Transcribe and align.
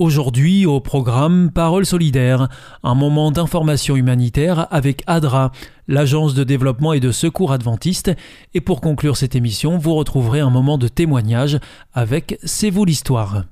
Aujourd'hui 0.00 0.64
au 0.64 0.80
programme 0.80 1.50
Parole 1.50 1.84
solidaire, 1.84 2.48
un 2.82 2.94
moment 2.94 3.30
d'information 3.30 3.96
humanitaire 3.96 4.66
avec 4.70 5.02
ADRA, 5.06 5.52
l'agence 5.88 6.32
de 6.32 6.42
développement 6.42 6.94
et 6.94 7.00
de 7.00 7.12
secours 7.12 7.52
adventiste, 7.52 8.10
et 8.54 8.62
pour 8.62 8.80
conclure 8.80 9.18
cette 9.18 9.36
émission, 9.36 9.76
vous 9.76 9.94
retrouverez 9.94 10.40
un 10.40 10.48
moment 10.48 10.78
de 10.78 10.88
témoignage 10.88 11.58
avec 11.92 12.38
C'est 12.44 12.70
vous 12.70 12.86
l'histoire. 12.86 13.42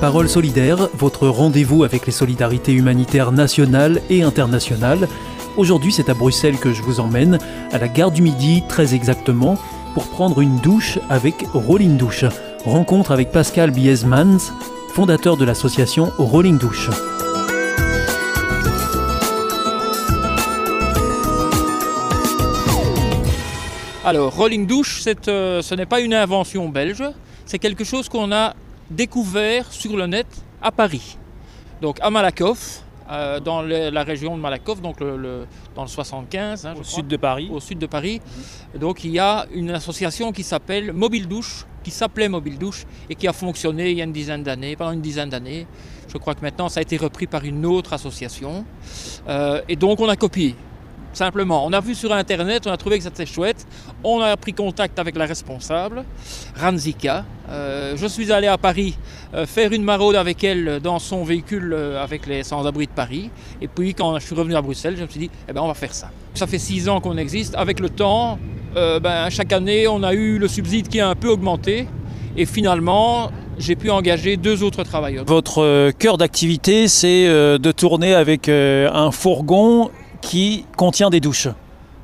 Parole 0.00 0.30
solidaire, 0.30 0.88
votre 0.94 1.28
rendez-vous 1.28 1.84
avec 1.84 2.06
les 2.06 2.12
solidarités 2.12 2.72
humanitaires 2.72 3.30
nationales 3.30 4.00
et 4.08 4.22
internationales. 4.22 5.06
Aujourd'hui, 5.58 5.92
c'est 5.92 6.08
à 6.08 6.14
Bruxelles 6.14 6.56
que 6.56 6.72
je 6.72 6.80
vous 6.80 6.98
emmène, 6.98 7.38
à 7.72 7.78
la 7.78 7.88
gare 7.88 8.10
du 8.10 8.22
Midi 8.22 8.62
très 8.70 8.94
exactement, 8.94 9.58
pour 9.92 10.08
prendre 10.08 10.40
une 10.40 10.56
douche 10.60 10.98
avec 11.10 11.44
Rolling 11.52 11.98
Douche. 11.98 12.24
Rencontre 12.64 13.10
avec 13.10 13.30
Pascal 13.30 13.70
Biesmans, 13.72 14.38
fondateur 14.88 15.36
de 15.36 15.44
l'association 15.44 16.10
Rolling 16.16 16.56
Douche. 16.56 16.88
Alors, 24.02 24.34
Rolling 24.34 24.66
Douche, 24.66 25.04
euh, 25.28 25.60
ce 25.60 25.74
n'est 25.74 25.84
pas 25.84 26.00
une 26.00 26.14
invention 26.14 26.70
belge, 26.70 27.04
c'est 27.44 27.58
quelque 27.58 27.84
chose 27.84 28.08
qu'on 28.08 28.32
a 28.32 28.54
découvert 28.90 29.70
sur 29.70 29.94
le 29.94 30.06
net 30.06 30.26
à 30.62 30.72
Paris. 30.72 31.18
Donc 31.82 31.98
à 32.00 32.08
Malakoff, 32.08 32.82
euh, 33.10 33.40
dans 33.40 33.60
la 33.60 34.02
région 34.04 34.38
de 34.38 34.40
Malakoff, 34.40 34.80
donc 34.80 35.00
dans 35.00 35.82
le 35.82 35.86
75, 35.86 36.64
hein, 36.64 36.74
au 36.80 36.82
sud 36.82 37.08
de 37.08 37.18
Paris. 37.18 37.50
Au 37.52 37.60
sud 37.60 37.78
de 37.78 37.86
Paris. 37.86 38.22
Donc 38.74 39.04
il 39.04 39.10
y 39.10 39.18
a 39.18 39.44
une 39.52 39.70
association 39.70 40.32
qui 40.32 40.42
s'appelle 40.42 40.94
Mobile 40.94 41.28
Douche, 41.28 41.66
qui 41.84 41.92
s'appelait 41.92 42.28
Mobile 42.28 42.58
Douche 42.58 42.84
et 43.08 43.14
qui 43.14 43.28
a 43.28 43.32
fonctionné 43.32 43.92
il 43.92 43.98
y 43.98 44.00
a 44.00 44.04
une 44.04 44.12
dizaine 44.12 44.42
d'années, 44.42 44.74
pendant 44.74 44.92
une 44.92 45.02
dizaine 45.02 45.28
d'années. 45.28 45.66
Je 46.12 46.18
crois 46.18 46.34
que 46.34 46.40
maintenant 46.42 46.68
ça 46.68 46.80
a 46.80 46.82
été 46.82 46.96
repris 46.96 47.26
par 47.26 47.44
une 47.44 47.64
autre 47.66 47.92
association. 47.92 48.64
Euh, 49.28 49.60
et 49.68 49.76
donc 49.76 50.00
on 50.00 50.08
a 50.08 50.16
copié. 50.16 50.56
Simplement, 51.12 51.64
on 51.64 51.72
a 51.72 51.80
vu 51.80 51.94
sur 51.94 52.12
Internet, 52.12 52.66
on 52.66 52.72
a 52.72 52.76
trouvé 52.76 52.98
que 52.98 53.04
c'était 53.04 53.26
chouette. 53.26 53.64
On 54.02 54.20
a 54.20 54.36
pris 54.36 54.52
contact 54.52 54.98
avec 54.98 55.14
la 55.14 55.26
responsable, 55.26 56.04
Ranzika. 56.56 57.24
Euh, 57.48 57.96
je 57.96 58.06
suis 58.08 58.32
allé 58.32 58.48
à 58.48 58.58
Paris 58.58 58.98
euh, 59.32 59.46
faire 59.46 59.70
une 59.70 59.84
maraude 59.84 60.16
avec 60.16 60.42
elle 60.42 60.80
dans 60.80 60.98
son 60.98 61.22
véhicule 61.22 61.72
avec 62.00 62.26
les 62.26 62.42
sans-abri 62.42 62.86
de 62.86 62.92
Paris. 62.92 63.30
Et 63.60 63.68
puis, 63.68 63.94
quand 63.94 64.18
je 64.18 64.26
suis 64.26 64.34
revenu 64.34 64.56
à 64.56 64.62
Bruxelles, 64.62 64.96
je 64.96 65.02
me 65.02 65.08
suis 65.08 65.20
dit, 65.20 65.30
eh 65.48 65.52
ben, 65.52 65.60
on 65.60 65.68
va 65.68 65.74
faire 65.74 65.94
ça. 65.94 66.10
Ça 66.34 66.48
fait 66.48 66.58
six 66.58 66.88
ans 66.88 67.00
qu'on 67.00 67.16
existe. 67.16 67.54
Avec 67.54 67.78
le 67.78 67.90
temps, 67.90 68.40
ben, 68.74 69.30
chaque 69.30 69.52
année, 69.52 69.86
on 69.88 70.02
a 70.02 70.14
eu 70.14 70.38
le 70.38 70.48
subside 70.48 70.88
qui 70.88 71.00
a 71.00 71.08
un 71.08 71.14
peu 71.14 71.28
augmenté. 71.28 71.86
Et 72.36 72.46
finalement, 72.46 73.30
j'ai 73.58 73.76
pu 73.76 73.90
engager 73.90 74.36
deux 74.36 74.62
autres 74.62 74.82
travailleurs. 74.82 75.24
Votre 75.24 75.92
cœur 75.92 76.18
d'activité, 76.18 76.88
c'est 76.88 77.26
de 77.26 77.72
tourner 77.72 78.14
avec 78.14 78.48
un 78.48 79.10
fourgon 79.10 79.90
qui 80.20 80.66
contient 80.76 81.10
des 81.10 81.20
douches. 81.20 81.48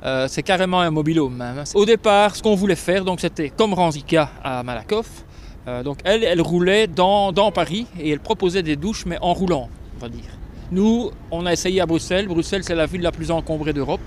Euh, 0.04 0.28
c'est 0.28 0.42
carrément 0.42 0.80
un 0.80 0.90
mobilhome. 0.90 1.40
Hein. 1.40 1.64
Au 1.74 1.84
départ, 1.84 2.34
ce 2.34 2.42
qu'on 2.42 2.54
voulait 2.54 2.76
faire, 2.76 3.04
donc 3.04 3.20
c'était 3.20 3.50
comme 3.50 3.74
Ranzika 3.74 4.30
à 4.42 4.62
Malakoff. 4.62 5.24
Euh, 5.68 5.82
donc 5.82 5.98
elle, 6.04 6.24
elle 6.24 6.40
roulait 6.40 6.86
dans, 6.86 7.32
dans, 7.32 7.52
Paris 7.52 7.86
et 7.98 8.10
elle 8.10 8.20
proposait 8.20 8.62
des 8.62 8.76
douches, 8.76 9.04
mais 9.04 9.18
en 9.20 9.34
roulant, 9.34 9.68
on 9.96 10.00
va 10.00 10.08
dire. 10.08 10.30
Nous, 10.72 11.10
on 11.30 11.44
a 11.44 11.52
essayé 11.52 11.80
à 11.80 11.86
Bruxelles. 11.86 12.28
Bruxelles, 12.28 12.64
c'est 12.64 12.74
la 12.74 12.86
ville 12.86 13.02
la 13.02 13.12
plus 13.12 13.30
encombrée 13.30 13.72
d'Europe. 13.72 14.00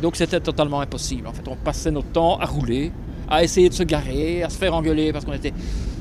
Et 0.00 0.02
donc 0.02 0.16
c'était 0.16 0.40
totalement 0.40 0.80
impossible. 0.80 1.26
En 1.26 1.32
fait, 1.34 1.46
on 1.46 1.56
passait 1.56 1.90
notre 1.90 2.08
temps 2.08 2.38
à 2.38 2.46
rouler, 2.46 2.90
à 3.28 3.44
essayer 3.44 3.68
de 3.68 3.74
se 3.74 3.82
garer, 3.82 4.42
à 4.42 4.48
se 4.48 4.56
faire 4.56 4.74
engueuler 4.74 5.12
parce 5.12 5.26
qu'on 5.26 5.34
était 5.34 5.52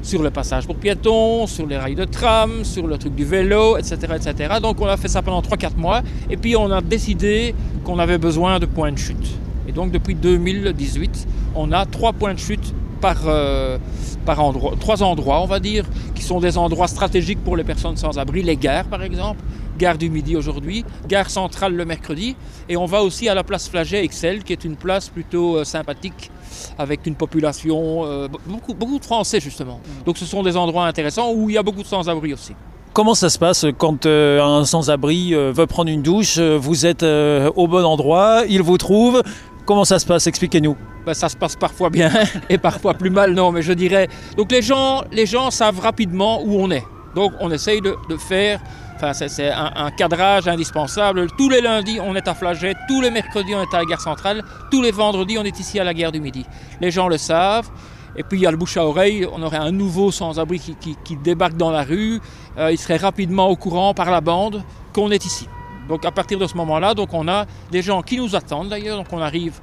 sur 0.01 0.23
le 0.23 0.29
passage 0.29 0.65
pour 0.65 0.77
piétons, 0.77 1.47
sur 1.47 1.67
les 1.67 1.75
rails 1.75 1.95
de 1.95 2.05
tram, 2.05 2.63
sur 2.63 2.87
le 2.87 2.97
truc 2.97 3.13
du 3.13 3.25
vélo, 3.25 3.75
etc. 3.75 3.97
etc. 4.15 4.53
Donc 4.61 4.79
on 4.79 4.85
a 4.85 4.95
fait 4.95 5.09
ça 5.09 5.21
pendant 5.21 5.41
3-4 5.41 5.75
mois 5.75 6.01
et 6.29 6.37
puis 6.37 6.55
on 6.55 6.71
a 6.71 6.79
décidé 6.79 7.53
qu'on 7.83 7.99
avait 7.99 8.17
besoin 8.17 8.57
de 8.57 8.65
points 8.65 8.93
de 8.93 8.97
chute. 8.97 9.37
Et 9.67 9.73
donc 9.73 9.91
depuis 9.91 10.15
2018, 10.15 11.27
on 11.55 11.73
a 11.73 11.85
trois 11.85 12.13
points 12.13 12.33
de 12.33 12.39
chute 12.39 12.73
par, 13.01 13.17
euh, 13.27 13.77
par 14.25 14.43
endroit, 14.43 14.73
trois 14.79 15.03
endroits, 15.03 15.41
on 15.41 15.45
va 15.45 15.59
dire, 15.59 15.85
qui 16.15 16.23
sont 16.23 16.39
des 16.39 16.57
endroits 16.57 16.87
stratégiques 16.87 17.43
pour 17.43 17.57
les 17.57 17.63
personnes 17.63 17.97
sans 17.97 18.17
abri, 18.17 18.41
les 18.43 18.57
gares 18.57 18.85
par 18.85 19.03
exemple, 19.03 19.41
gare 19.77 19.97
du 19.97 20.09
Midi 20.09 20.35
aujourd'hui, 20.35 20.83
gare 21.07 21.29
centrale 21.29 21.73
le 21.73 21.85
mercredi, 21.85 22.35
et 22.67 22.77
on 22.77 22.85
va 22.85 23.01
aussi 23.01 23.29
à 23.29 23.33
la 23.33 23.43
place 23.43 23.69
Flaget 23.69 24.03
Excel, 24.03 24.43
qui 24.43 24.53
est 24.53 24.63
une 24.65 24.75
place 24.75 25.09
plutôt 25.09 25.57
euh, 25.57 25.63
sympathique 25.63 26.31
avec 26.77 27.05
une 27.05 27.15
population, 27.15 28.05
euh, 28.05 28.27
beaucoup, 28.45 28.73
beaucoup 28.73 28.99
de 28.99 29.05
Français 29.05 29.39
justement. 29.39 29.79
Mm. 29.83 30.03
Donc 30.05 30.17
ce 30.17 30.25
sont 30.25 30.43
des 30.43 30.57
endroits 30.57 30.85
intéressants 30.85 31.31
où 31.33 31.49
il 31.49 31.55
y 31.55 31.57
a 31.57 31.63
beaucoup 31.63 31.83
de 31.83 31.87
sans-abri 31.87 32.33
aussi. 32.33 32.53
Comment 32.91 33.13
ça 33.13 33.29
se 33.29 33.37
passe 33.37 33.65
quand 33.77 34.05
euh, 34.07 34.41
un 34.41 34.65
sans-abri 34.65 35.33
euh, 35.33 35.51
veut 35.53 35.67
prendre 35.67 35.91
une 35.91 36.01
douche 36.01 36.39
Vous 36.39 36.85
êtes 36.85 37.03
au 37.03 37.67
bon 37.67 37.85
endroit, 37.85 38.43
il 38.49 38.63
vous 38.63 38.77
trouve. 38.77 39.21
Comment 39.69 39.85
ça 39.85 39.99
se 39.99 40.05
passe? 40.07 40.25
Expliquez-nous. 40.25 40.75
Ben, 41.05 41.13
ça 41.13 41.29
se 41.29 41.37
passe 41.37 41.55
parfois 41.55 41.91
bien 41.91 42.11
et 42.49 42.57
parfois 42.57 42.95
plus 42.95 43.11
mal, 43.11 43.35
non, 43.35 43.51
mais 43.51 43.61
je 43.61 43.71
dirais. 43.71 44.07
Donc 44.35 44.51
les 44.51 44.63
gens, 44.63 45.03
savent 45.51 45.79
rapidement 45.79 46.41
où 46.41 46.59
on 46.59 46.71
est. 46.71 46.83
Donc 47.13 47.33
on 47.39 47.51
essaye 47.51 47.79
de, 47.79 47.95
faire 48.17 48.59
Enfin, 48.95 49.13
c'est 49.13 49.51
un, 49.51 49.91
cadrage 49.91 50.47
indispensable. 50.47 51.27
Tous 51.37 51.51
les 51.51 51.61
lundis, 51.61 51.99
on 52.01 52.15
est 52.15 52.27
à 52.27 52.33
Flaget, 52.33 52.73
tous 52.87 52.99
les 52.99 53.11
mercredis, 53.11 53.53
on 53.53 53.61
est 53.61 53.75
à 53.75 53.77
la 53.77 53.85
gare 53.85 54.01
centrale, 54.01 54.43
tous 54.71 54.81
les 54.81 54.89
vendredis, 54.89 55.37
on 55.37 55.43
est 55.43 55.59
ici 55.59 55.79
à 55.79 55.83
la 55.83 55.93
gare 55.93 56.11
du 56.11 56.19
Midi. 56.19 56.47
Les 56.81 56.89
gens 56.89 57.07
le 57.07 57.19
savent. 57.19 57.69
Et 58.15 58.23
puis 58.23 58.39
il 58.39 58.41
y 58.41 58.47
a 58.47 58.51
le 58.51 58.57
bouche 58.57 58.75
à 58.77 58.83
oreille, 58.87 59.27
on 59.31 59.43
aurait 59.43 59.57
un 59.57 59.71
nouveau 59.71 60.11
sans-abri 60.11 60.59
qui, 60.59 61.15
débarque 61.17 61.57
dans 61.57 61.69
la 61.69 61.83
rue, 61.83 62.19
euh, 62.57 62.71
il 62.71 62.77
serait 62.79 62.97
rapidement 62.97 63.49
au 63.49 63.55
courant 63.55 63.93
par 63.93 64.09
la 64.09 64.19
bande 64.19 64.63
qu'on 64.93 65.11
est 65.11 65.23
ici. 65.27 65.47
Donc 65.89 66.05
à 66.05 66.11
partir 66.11 66.37
de 66.37 66.45
ce 66.45 66.55
moment-là, 66.55 66.93
donc 66.93 67.13
on 67.13 67.27
a 67.27 67.45
des 67.71 67.81
gens 67.81 68.03
qui 68.03 68.17
nous 68.17 68.35
attendent 68.35 68.69
d'ailleurs, 68.69 68.97
donc 68.97 69.07
on 69.11 69.19
arrive, 69.19 69.59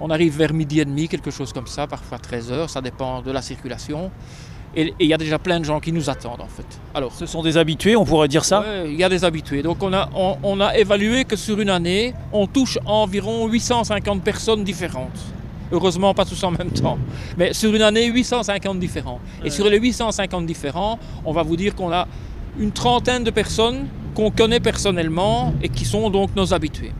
on 0.00 0.10
arrive 0.10 0.36
vers 0.36 0.52
midi 0.52 0.80
et 0.80 0.84
demi, 0.84 1.08
quelque 1.08 1.30
chose 1.30 1.52
comme 1.52 1.68
ça, 1.68 1.86
parfois 1.86 2.18
13 2.18 2.52
heures, 2.52 2.68
ça 2.68 2.80
dépend 2.80 3.22
de 3.22 3.30
la 3.30 3.40
circulation. 3.40 4.10
Et 4.76 4.92
il 5.00 5.06
y 5.06 5.14
a 5.14 5.16
déjà 5.16 5.38
plein 5.38 5.60
de 5.60 5.64
gens 5.64 5.80
qui 5.80 5.92
nous 5.92 6.10
attendent 6.10 6.40
en 6.40 6.48
fait. 6.48 6.66
Alors, 6.94 7.12
ce 7.12 7.24
sont 7.26 7.42
des 7.42 7.56
habitués, 7.56 7.96
on 7.96 8.04
pourrait 8.04 8.28
dire 8.28 8.44
ça? 8.44 8.60
Oui, 8.60 8.90
il 8.90 8.98
y 8.98 9.04
a 9.04 9.08
des 9.08 9.24
habitués. 9.24 9.62
Donc 9.62 9.82
on 9.82 9.92
a, 9.92 10.10
on, 10.14 10.60
a 10.60 10.76
évalué 10.76 11.24
que 11.24 11.36
sur 11.36 11.58
une 11.60 11.70
année, 11.70 12.12
on 12.32 12.46
touche 12.48 12.76
environ 12.84 13.46
850 13.46 14.22
personnes 14.22 14.64
différentes. 14.64 15.18
Heureusement, 15.70 16.12
pas 16.12 16.24
tous 16.24 16.42
en 16.44 16.50
même 16.50 16.70
temps. 16.70 16.98
Mais 17.36 17.52
sur 17.52 17.74
une 17.74 17.82
année, 17.82 18.06
850 18.06 18.78
différents. 18.78 19.20
Et 19.44 19.50
sur 19.50 19.68
les 19.68 19.78
850 19.78 20.44
différents, 20.44 20.98
on 21.24 21.32
va 21.32 21.42
vous 21.42 21.56
dire 21.56 21.74
qu'on 21.74 21.92
a 21.92 22.08
une 22.58 22.72
trentaine 22.72 23.24
de 23.24 23.30
personnes 23.30 23.86
qu'on 24.14 24.30
connaît 24.30 24.60
personnellement 24.60 25.54
et 25.62 25.68
qui 25.68 25.84
sont 25.84 26.10
donc 26.10 26.34
nos 26.36 26.52
habitués 26.52 26.92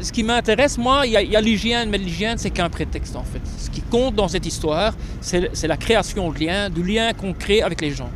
ce 0.00 0.12
qui 0.12 0.22
m'intéresse, 0.22 0.78
moi, 0.78 1.06
il 1.06 1.12
y 1.12 1.36
a, 1.36 1.40
l'hygiène, 1.40 1.90
mais 1.90 1.98
l'hygiène, 1.98 2.38
c'est 2.38 2.50
qu'un 2.50 2.68
prétexte 2.68 3.16
en 3.16 3.24
fait. 3.24 3.40
Ce 3.58 3.70
qui 3.70 3.80
compte 3.82 4.14
dans 4.14 4.28
cette 4.28 4.46
histoire, 4.46 4.94
c'est 5.20 5.66
la 5.66 5.76
création 5.76 6.30
de 6.30 6.38
lien, 6.38 6.70
du 6.70 6.82
lien 6.82 7.12
qu'on 7.12 7.32
crée 7.32 7.62
avec 7.62 7.80
les 7.80 7.90
gens. 7.90 8.10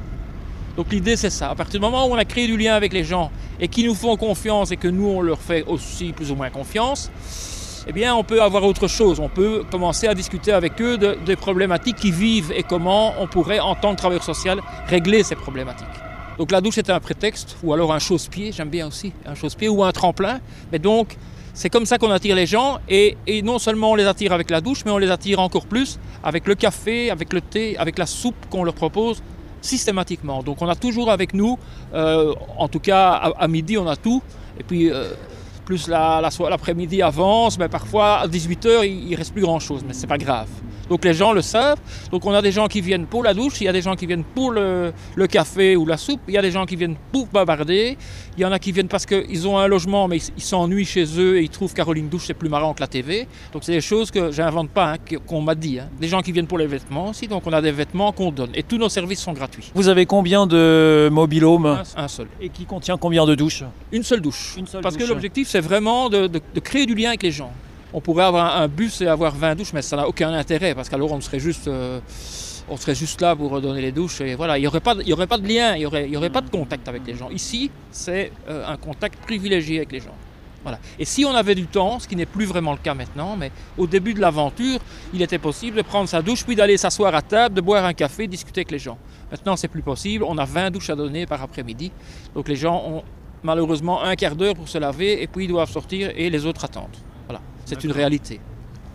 Donc 0.76 0.90
l'idée, 0.90 1.16
c'est 1.16 1.30
ça. 1.30 1.50
À 1.50 1.54
partir 1.54 1.80
du 1.80 1.84
moment 1.84 2.06
où 2.06 2.12
on 2.12 2.16
a 2.16 2.24
créé 2.24 2.46
du 2.46 2.56
lien 2.56 2.74
avec 2.74 2.92
les 2.92 3.04
gens 3.04 3.30
et 3.60 3.68
qui 3.68 3.84
nous 3.84 3.94
font 3.94 4.16
confiance 4.16 4.70
et 4.70 4.76
que 4.76 4.88
nous, 4.88 5.06
on 5.06 5.20
leur 5.20 5.40
fait 5.40 5.64
aussi 5.66 6.12
plus 6.12 6.30
ou 6.30 6.34
moins 6.34 6.50
confiance, 6.50 7.10
eh 7.86 7.92
bien, 7.92 8.14
on 8.14 8.24
peut 8.24 8.40
avoir 8.40 8.64
autre 8.64 8.86
chose. 8.86 9.20
On 9.20 9.28
peut 9.28 9.64
commencer 9.70 10.06
à 10.06 10.14
discuter 10.14 10.52
avec 10.52 10.80
eux 10.80 10.96
de, 10.96 11.18
des 11.26 11.36
problématiques 11.36 11.96
qu'ils 11.96 12.14
vivent 12.14 12.52
et 12.54 12.62
comment 12.62 13.14
on 13.20 13.26
pourrait, 13.26 13.60
en 13.60 13.74
tant 13.74 13.92
que 13.92 13.98
travailleur 13.98 14.24
social, 14.24 14.60
régler 14.86 15.24
ces 15.24 15.34
problématiques. 15.34 15.88
Donc 16.38 16.50
la 16.50 16.60
douche 16.60 16.78
est 16.78 16.90
un 16.90 17.00
prétexte, 17.00 17.56
ou 17.62 17.72
alors 17.72 17.92
un 17.92 17.98
chausse-pied, 17.98 18.52
j'aime 18.52 18.70
bien 18.70 18.86
aussi, 18.86 19.12
un 19.26 19.34
chausse-pied 19.34 19.68
ou 19.68 19.84
un 19.84 19.92
tremplin. 19.92 20.40
Mais 20.70 20.78
donc, 20.78 21.16
c'est 21.54 21.68
comme 21.68 21.84
ça 21.84 21.98
qu'on 21.98 22.10
attire 22.10 22.34
les 22.34 22.46
gens 22.46 22.78
et, 22.88 23.16
non 23.42 23.58
seulement 23.58 23.92
on 23.92 23.94
les 23.94 24.06
attire 24.06 24.32
avec 24.32 24.50
la 24.50 24.60
douche, 24.60 24.84
mais 24.84 24.90
on 24.90 24.98
les 24.98 25.10
attire 25.10 25.38
encore 25.38 25.66
plus 25.66 25.98
avec 26.24 26.46
le 26.46 26.54
café, 26.54 27.10
avec 27.10 27.32
le 27.32 27.40
thé, 27.40 27.76
avec 27.76 27.98
la 27.98 28.06
soupe 28.06 28.46
qu'on 28.50 28.64
leur 28.64 28.74
propose 28.74 29.22
systématiquement. 29.60 30.42
Donc 30.42 30.62
on 30.62 30.68
a 30.68 30.74
toujours 30.74 31.10
avec 31.10 31.34
nous, 31.34 31.58
euh, 31.94 32.34
en 32.58 32.68
tout 32.68 32.80
cas 32.80 33.10
à, 33.10 33.48
midi 33.48 33.76
on 33.76 33.86
a 33.86 33.96
tout, 33.96 34.22
et 34.58 34.62
puis 34.64 34.90
euh, 34.90 35.12
plus 35.66 35.88
l'après-midi 35.88 36.98
la, 36.98 37.06
avance, 37.08 37.58
mais 37.58 37.68
parfois 37.68 38.20
à 38.20 38.26
18h 38.26 38.86
il, 38.86 39.10
ne 39.10 39.16
reste 39.16 39.32
plus 39.32 39.42
grand-chose, 39.42 39.84
mais 39.86 39.92
c'est 39.92 40.06
pas 40.06 40.18
grave. 40.18 40.48
Donc 40.88 41.04
les 41.04 41.14
gens 41.14 41.32
le 41.32 41.42
savent. 41.42 41.78
Donc 42.10 42.24
on 42.26 42.32
a 42.32 42.42
des 42.42 42.52
gens 42.52 42.68
qui 42.68 42.80
viennent 42.80 43.06
pour 43.06 43.22
la 43.22 43.34
douche, 43.34 43.60
il 43.60 43.64
y 43.64 43.68
a 43.68 43.72
des 43.72 43.82
gens 43.82 43.96
qui 43.96 44.06
viennent 44.06 44.24
pour 44.24 44.50
le, 44.50 44.92
café 45.28 45.76
ou 45.76 45.86
la 45.86 45.96
soupe, 45.96 46.20
il 46.28 46.34
y 46.34 46.38
a 46.38 46.42
des 46.42 46.50
gens 46.50 46.66
qui 46.66 46.76
viennent 46.76 46.96
pour 47.12 47.26
bavarder, 47.26 47.96
il 48.36 48.40
y 48.42 48.44
en 48.44 48.52
a 48.52 48.58
qui 48.58 48.72
viennent 48.72 48.88
parce 48.88 49.06
qu'ils 49.06 49.48
ont 49.48 49.58
un 49.58 49.66
logement 49.66 50.08
mais 50.08 50.18
ils 50.36 50.42
s'ennuient 50.42 50.84
chez 50.84 51.04
eux 51.18 51.38
et 51.38 51.42
ils 51.42 51.48
trouvent 51.48 51.72
Caroline 51.72 52.08
Douche 52.08 52.24
c'est 52.26 52.34
plus 52.34 52.48
marrant 52.48 52.74
que 52.74 52.80
la 52.80 52.86
TV. 52.86 53.26
Donc 53.52 53.64
c'est 53.64 53.72
des 53.72 53.80
choses 53.80 54.10
que 54.10 54.30
j'invente 54.30 54.70
pas, 54.70 54.94
hein, 54.94 55.16
qu'on 55.26 55.40
m'a 55.40 55.54
dit. 55.54 55.78
Hein. 55.78 55.88
Des 56.00 56.08
gens 56.08 56.22
qui 56.22 56.32
viennent 56.32 56.46
pour 56.46 56.58
les 56.58 56.66
vêtements 56.66 57.10
aussi, 57.10 57.28
donc 57.28 57.46
on 57.46 57.52
a 57.52 57.62
des 57.62 57.72
vêtements 57.72 58.12
qu'on 58.12 58.30
donne. 58.30 58.50
Et 58.54 58.62
tous 58.62 58.78
nos 58.78 58.88
services 58.88 59.20
sont 59.20 59.32
gratuits. 59.32 59.70
Vous 59.74 59.88
avez 59.88 60.06
combien 60.06 60.46
de 60.46 61.08
mobilhomes 61.10 61.66
un, 61.66 61.82
un, 61.96 62.08
seul. 62.08 62.26
Et 62.40 62.48
qui 62.48 62.64
contient 62.64 62.96
combien 62.96 63.24
de 63.26 63.34
douches? 63.34 63.64
Une 63.92 64.02
seule 64.02 64.20
douche. 64.20 64.56
parce 64.82 64.96
que 64.96 65.04
l'objectif 65.04 65.48
c'est 65.48 65.60
vraiment 65.60 66.08
de 66.10 66.60
créer 66.60 66.86
du 66.86 66.94
lien 66.94 67.08
avec 67.08 67.22
les 67.22 67.30
gens 67.30 67.52
on 67.92 68.00
pourrait 68.00 68.24
avoir 68.24 68.56
un 68.56 68.68
bus 68.68 69.00
et 69.00 69.06
avoir 69.06 69.34
20 69.34 69.54
douches, 69.54 69.72
mais 69.72 69.82
ça 69.82 69.96
n'a 69.96 70.08
aucun 70.08 70.32
intérêt 70.32 70.74
parce 70.74 70.88
qu'alors 70.88 71.12
on 71.12 71.20
serait 71.20 71.40
juste, 71.40 71.68
euh, 71.68 72.00
on 72.68 72.76
serait 72.76 72.94
juste 72.94 73.20
là 73.20 73.36
pour 73.36 73.50
redonner 73.50 73.80
les 73.80 73.92
douches 73.92 74.20
et 74.20 74.34
voilà, 74.34 74.58
il 74.58 74.62
n'y 74.62 74.66
aurait, 74.66 74.80
pas, 74.80 74.94
aurait 74.96 75.26
pas 75.26 75.38
de 75.38 75.46
lien, 75.46 75.76
il 75.76 75.88
n'y 76.08 76.16
aurait 76.16 76.30
pas 76.30 76.40
de 76.40 76.50
contact 76.50 76.88
avec 76.88 77.06
les 77.06 77.14
gens. 77.14 77.30
Ici, 77.30 77.70
c'est 77.90 78.32
euh, 78.48 78.66
un 78.66 78.76
contact 78.76 79.20
privilégié 79.22 79.78
avec 79.78 79.92
les 79.92 80.00
gens. 80.00 80.16
Voilà. 80.62 80.78
Et 80.98 81.04
si 81.04 81.24
on 81.24 81.34
avait 81.34 81.56
du 81.56 81.66
temps, 81.66 81.98
ce 81.98 82.06
qui 82.06 82.14
n'est 82.14 82.26
plus 82.26 82.44
vraiment 82.44 82.70
le 82.70 82.78
cas 82.78 82.94
maintenant, 82.94 83.36
mais 83.36 83.50
au 83.76 83.86
début 83.88 84.14
de 84.14 84.20
l'aventure, 84.20 84.78
il 85.12 85.20
était 85.20 85.38
possible 85.38 85.76
de 85.76 85.82
prendre 85.82 86.08
sa 86.08 86.22
douche, 86.22 86.44
puis 86.44 86.54
d'aller 86.54 86.76
s'asseoir 86.76 87.14
à 87.14 87.22
table, 87.22 87.56
de 87.56 87.60
boire 87.60 87.84
un 87.84 87.94
café, 87.94 88.28
discuter 88.28 88.60
avec 88.60 88.70
les 88.70 88.78
gens. 88.78 88.96
Maintenant, 89.30 89.56
c'est 89.56 89.66
plus 89.66 89.82
possible. 89.82 90.24
On 90.24 90.38
a 90.38 90.44
20 90.44 90.70
douches 90.70 90.90
à 90.90 90.94
donner 90.94 91.26
par 91.26 91.42
après-midi. 91.42 91.90
Donc 92.34 92.48
les 92.48 92.54
gens 92.54 92.80
ont 92.86 93.02
malheureusement 93.42 94.04
un 94.04 94.14
quart 94.14 94.36
d'heure 94.36 94.54
pour 94.54 94.68
se 94.68 94.78
laver 94.78 95.20
et 95.20 95.26
puis 95.26 95.46
ils 95.46 95.48
doivent 95.48 95.70
sortir 95.70 96.12
et 96.14 96.30
les 96.30 96.46
autres 96.46 96.64
attendent. 96.64 96.96
C'est 97.72 97.84
une 97.84 97.92
réalité. 97.92 98.40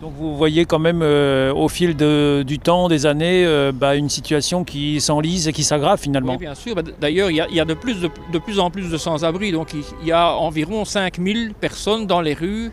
Donc 0.00 0.12
vous 0.16 0.36
voyez 0.36 0.64
quand 0.64 0.78
même 0.78 1.00
euh, 1.02 1.52
au 1.52 1.68
fil 1.68 1.96
du 1.96 2.58
temps, 2.60 2.88
des 2.88 3.04
années, 3.04 3.44
euh, 3.44 3.72
bah, 3.74 3.96
une 3.96 4.08
situation 4.08 4.62
qui 4.62 5.00
s'enlise 5.00 5.48
et 5.48 5.52
qui 5.52 5.64
s'aggrave 5.64 5.98
finalement. 5.98 6.34
Oui, 6.34 6.38
bien 6.38 6.54
sûr. 6.54 6.76
Bah, 6.76 6.82
d'ailleurs, 7.00 7.30
il 7.30 7.36
y, 7.36 7.60
a, 7.60 7.64
de, 7.64 7.74
plus, 7.74 8.00
de, 8.00 8.38
plus 8.38 8.60
en 8.60 8.70
plus 8.70 8.90
de 8.90 8.96
sans-abri. 8.96 9.50
Donc 9.50 9.74
il 9.74 10.06
y 10.06 10.12
a 10.12 10.32
environ 10.34 10.84
5000 10.84 11.54
personnes 11.60 12.06
dans 12.06 12.20
les 12.20 12.34
rues 12.34 12.70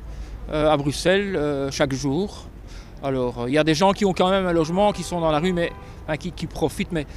euh, 0.51 0.69
à 0.71 0.77
Bruxelles 0.77 1.39
chaque 1.71 1.93
jour. 1.93 2.47
Alors 3.03 3.45
il 3.47 3.53
y 3.53 3.57
a 3.57 3.63
des 3.63 3.75
gens 3.75 3.91
qui 3.91 4.05
ont 4.05 4.13
quand 4.13 4.29
même 4.29 4.45
un 4.45 4.53
logement, 4.53 4.91
qui 4.91 5.01
sont 5.01 5.19
dans 5.19 5.31
la 5.31 5.39
rue, 5.39 5.53
mais 5.53 5.71
qui, 6.19 6.31
qui 6.31 6.45
profitent. 6.45 6.91
Mais 6.91 7.07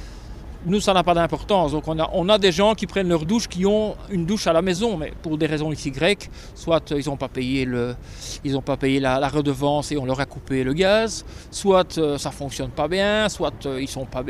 nous, 0.65 0.79
ça 0.81 0.93
n'a 0.93 1.03
pas 1.03 1.13
d'importance. 1.13 1.71
Donc, 1.71 1.85
on 1.87 2.29
a, 2.29 2.37
des 2.37 2.51
gens 2.51 2.75
qui 2.75 2.85
prennent 2.85 3.07
leur 3.07 3.25
douche, 3.25 3.47
qui 3.47 3.65
ont 3.65 3.95
une 4.09 4.25
douche 4.25 4.47
à 4.47 4.53
la 4.53 4.61
maison, 4.61 4.97
mais 4.97 5.13
pour 5.21 5.37
des 5.37 5.45
raisons 5.45 5.71
XY, 5.71 5.93
soit 6.55 6.91
ils 6.91 7.07
n'ont 7.07 7.17
pas 7.17 7.29
payé, 7.29 7.65
le, 7.65 7.95
ils 8.43 8.57
ont 8.57 8.61
pas 8.61 8.77
payé 8.77 8.99
la, 8.99 9.27
redevance 9.29 9.91
et 9.91 9.97
on 9.97 10.05
leur 10.05 10.19
a 10.19 10.25
coupé 10.25 10.63
le 10.63 10.73
gaz, 10.73 11.23
soit 11.51 11.97
euh, 11.97 12.17
ça 12.17 12.31
fonctionne 12.31 12.71
pas 12.71 12.87
bien, 12.87 13.29
soit 13.29 13.53
euh, 13.65 13.85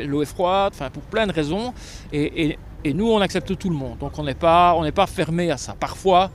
l'eau 0.06 0.22
est 0.22 0.26
froide, 0.26 0.72
enfin, 0.74 0.90
pour 0.90 1.02
plein 1.02 1.26
de 1.26 1.32
raisons. 1.32 1.72
Et, 2.12 2.58
nous, 2.94 3.10
on 3.10 3.20
accepte 3.20 3.58
tout 3.58 3.68
le 3.68 3.76
monde. 3.76 3.98
Donc, 3.98 4.18
on 4.18 4.24
n'est 4.24 4.34
pas, 4.34 4.74
pas 4.94 5.06
fermé 5.06 5.50
à 5.50 5.58
ça. 5.58 5.74
Parfois, 5.78 6.30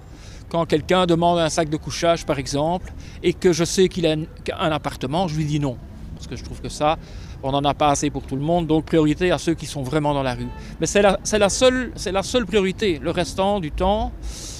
quand 0.50 0.66
quelqu'un 0.66 1.06
demande 1.08 1.40
un 1.40 1.50
sac 1.50 1.70
de 1.70 1.78
couchage, 1.78 2.26
par 2.26 2.38
exemple, 2.38 2.94
et 3.24 3.34
que 3.34 3.52
je 3.52 3.64
sais 3.64 3.88
qu'il 3.90 4.06
a 4.06 4.16
un 4.60 4.72
appartement, 4.72 5.28
je 5.28 5.36
lui 5.36 5.46
dis 5.46 5.60
non. 5.60 5.78
Parce 6.16 6.28
que 6.28 6.36
je 6.36 6.44
trouve 6.44 6.62
que 6.62 6.70
ça, 6.70 6.98
on 7.46 7.52
n'en 7.52 7.64
a 7.64 7.76
pas 7.76 7.90
assez 7.90 8.10
pour 8.10 8.24
tout 8.24 8.36
le 8.36 8.42
monde, 8.42 8.66
donc 8.66 8.86
priorité 8.86 9.32
à 9.32 9.38
ceux 9.38 9.54
qui 9.54 9.68
sont 9.68 9.84
vraiment 9.84 10.16
dans 10.16 10.24
la 10.24 10.34
rue. 10.34 10.48
Mais 10.80 10.88
c'est 10.88 11.04
la, 11.04 11.20
la, 11.32 11.50
seule, 11.50 11.92
la 12.12 12.22
priorité. 12.46 13.00
Le 13.02 13.12
restant 13.12 13.60
du 13.60 13.72
temps, 13.72 14.12